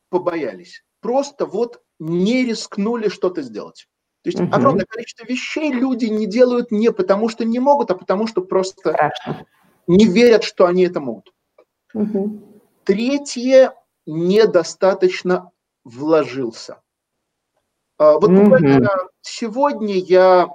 [0.09, 0.83] побоялись.
[1.01, 3.87] Просто вот не рискнули что-то сделать.
[4.23, 4.49] То есть угу.
[4.53, 8.91] огромное количество вещей люди не делают не потому, что не могут, а потому, что просто
[8.91, 9.45] Страшно.
[9.87, 11.33] не верят, что они это могут.
[11.93, 12.61] Угу.
[12.83, 13.73] Третье,
[14.05, 15.51] недостаточно
[15.83, 16.81] вложился.
[17.97, 18.89] А, вот буквально
[19.21, 20.49] сегодня я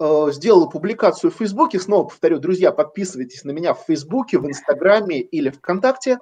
[0.00, 1.78] э, сделал публикацию в Фейсбуке.
[1.78, 6.18] Снова повторю, друзья, подписывайтесь на меня в Фейсбуке, в Инстаграме или ВКонтакте.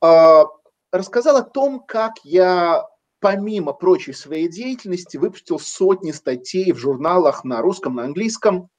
[0.00, 0.44] А,
[0.92, 2.86] рассказал о том, как я
[3.20, 8.70] помимо прочей своей деятельности, выпустил сотни статей в журналах на русском, на английском.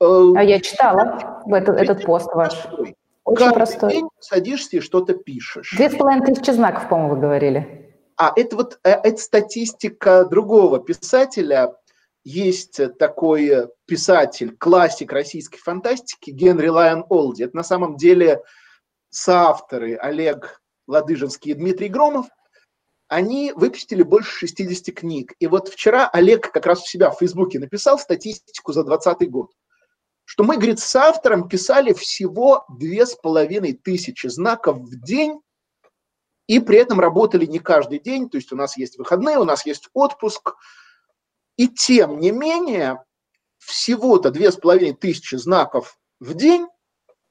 [0.00, 2.66] Э, а я читала этот, этот пост ваш.
[3.24, 3.92] Очень Каждый простой.
[3.92, 5.74] день садишься и что-то пишешь.
[5.76, 7.94] Две с половиной тысячи знаков, по-моему, вы говорили.
[8.16, 11.74] А это вот э, это статистика другого писателя.
[12.24, 17.42] Есть такой писатель, классик российской фантастики Генри Лайон Олди.
[17.44, 18.42] Это на самом деле
[19.10, 22.26] соавторы Олег Ладыжинский и Дмитрий Громов–
[23.12, 25.34] они выпустили больше 60 книг.
[25.38, 29.50] И вот вчера Олег как раз у себя в Фейсбуке написал статистику за 2020 год,
[30.24, 35.40] что мы, говорит, с автором писали всего две с половиной тысячи знаков в день,
[36.46, 39.64] и при этом работали не каждый день, то есть у нас есть выходные, у нас
[39.66, 40.54] есть отпуск.
[41.56, 43.04] И тем не менее,
[43.58, 46.66] всего-то две с половиной тысячи знаков в день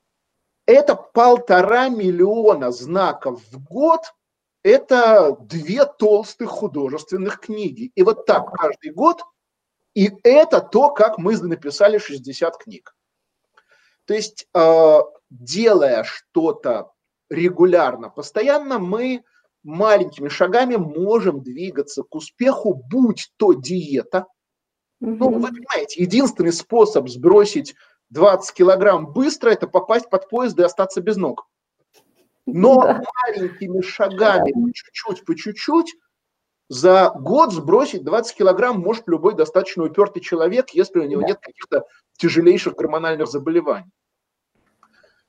[0.65, 4.01] –это полтора миллиона знаков в год–
[4.63, 7.91] это две толстых художественных книги.
[7.95, 9.23] И вот так каждый год.
[9.93, 12.95] И это то, как мы написали 60 книг.
[14.05, 16.91] То есть, э, делая что-то
[17.29, 19.23] регулярно, постоянно, мы
[19.63, 24.27] маленькими шагами можем двигаться к успеху, будь то диета.
[24.99, 27.75] Ну, вы понимаете, единственный способ сбросить
[28.09, 31.47] 20 килограмм быстро– это попасть под поезд и остаться без ног.
[32.45, 33.03] Но да.
[33.25, 35.95] маленькими шагами, по чуть-чуть, по чуть-чуть,
[36.71, 41.27] за год сбросить 20 килограмм может любой достаточно упертый человек, если у него да.
[41.27, 41.83] нет каких-то
[42.17, 43.91] тяжелейших гормональных заболеваний.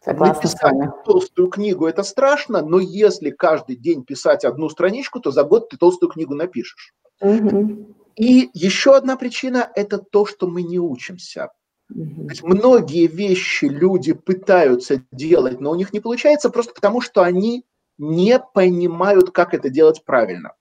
[0.05, 5.43] Согласна Написать толстую книгу– это страшно, но если каждый день писать одну страничку, то за
[5.43, 6.95] год ты толстую книгу напишешь.
[7.21, 7.93] Угу.
[8.15, 11.51] И еще одна причина– это то, что мы не учимся.
[11.89, 17.65] Многие вещи люди пытаются делать, но у них не получается просто потому, что они
[17.99, 20.53] не понимают, как это делать правильно.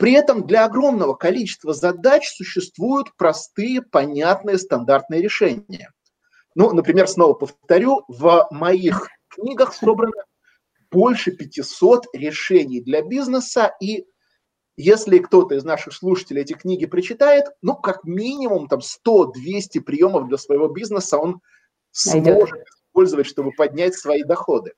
[0.00, 5.92] При этом для огромного количества задач существуют простые, понятные, стандартные решения.
[6.54, 10.24] Ну, например, снова повторю, в моих книгах собрано
[10.90, 14.06] больше 500 решений для бизнеса, и
[14.78, 20.38] если кто-то из наших слушателей эти книги прочитает, ну, как минимум там 100-200 приемов для
[20.38, 21.42] своего бизнеса он
[22.06, 22.36] Найдет.
[22.36, 24.72] сможет использовать, чтобы поднять свои доходы.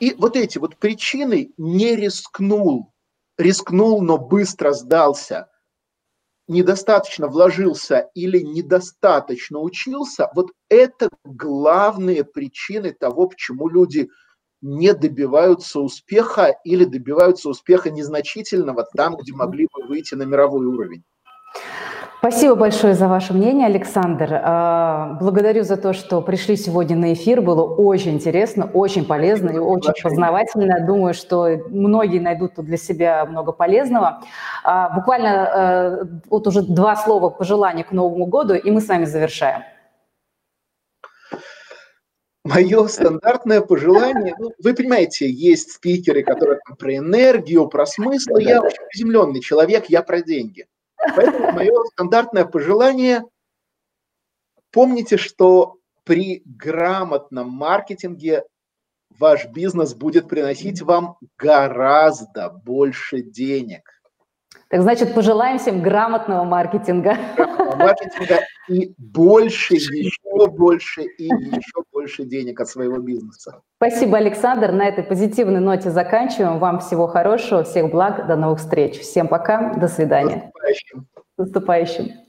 [0.00, 2.92] И вот эти вот причины не рискнул,
[3.38, 5.50] рискнул, но быстро сдался,
[6.48, 14.08] недостаточно вложился или недостаточно учился, вот это главные причины того, почему люди–
[14.62, 21.04] не добиваются успеха или добиваются успеха незначительного там, где могли бы выйти на мировой уровень.
[22.28, 24.40] Спасибо большое за ваше мнение, Александр.
[24.42, 27.40] А, благодарю за то, что пришли сегодня на эфир.
[27.40, 30.84] Было очень интересно, очень полезно и очень познавательно.
[30.84, 34.24] Думаю, что многие найдут тут для себя много полезного.
[34.64, 39.04] А, буквально э, вот уже два слова пожелания к Новому году, и мы с вами
[39.04, 39.62] завершаем.
[42.42, 48.34] Мое стандартное пожелание, ну, вы понимаете, есть спикеры, которые там про энергию, про смысл.
[48.38, 50.66] Я очень приземленный человек, я про деньги.
[51.14, 53.22] Поэтому мое стандартное пожелание,
[54.70, 58.44] помните, что при грамотном маркетинге
[59.18, 63.95] ваш бизнес будет приносить вам гораздо больше денег.
[64.68, 67.16] Так значит, пожелаем всем грамотного маркетинга.
[67.36, 73.60] Грамотного маркетинга и больше, еще больше и еще больше денег от своего бизнеса.
[73.76, 74.72] Спасибо, Александр.
[74.72, 76.58] На этой позитивной ноте заканчиваем.
[76.58, 78.98] Вам всего хорошего, всех благ, до новых встреч.
[78.98, 80.36] Всем пока, до свидания.
[80.36, 81.06] С наступающим.
[81.14, 82.25] С наступающим.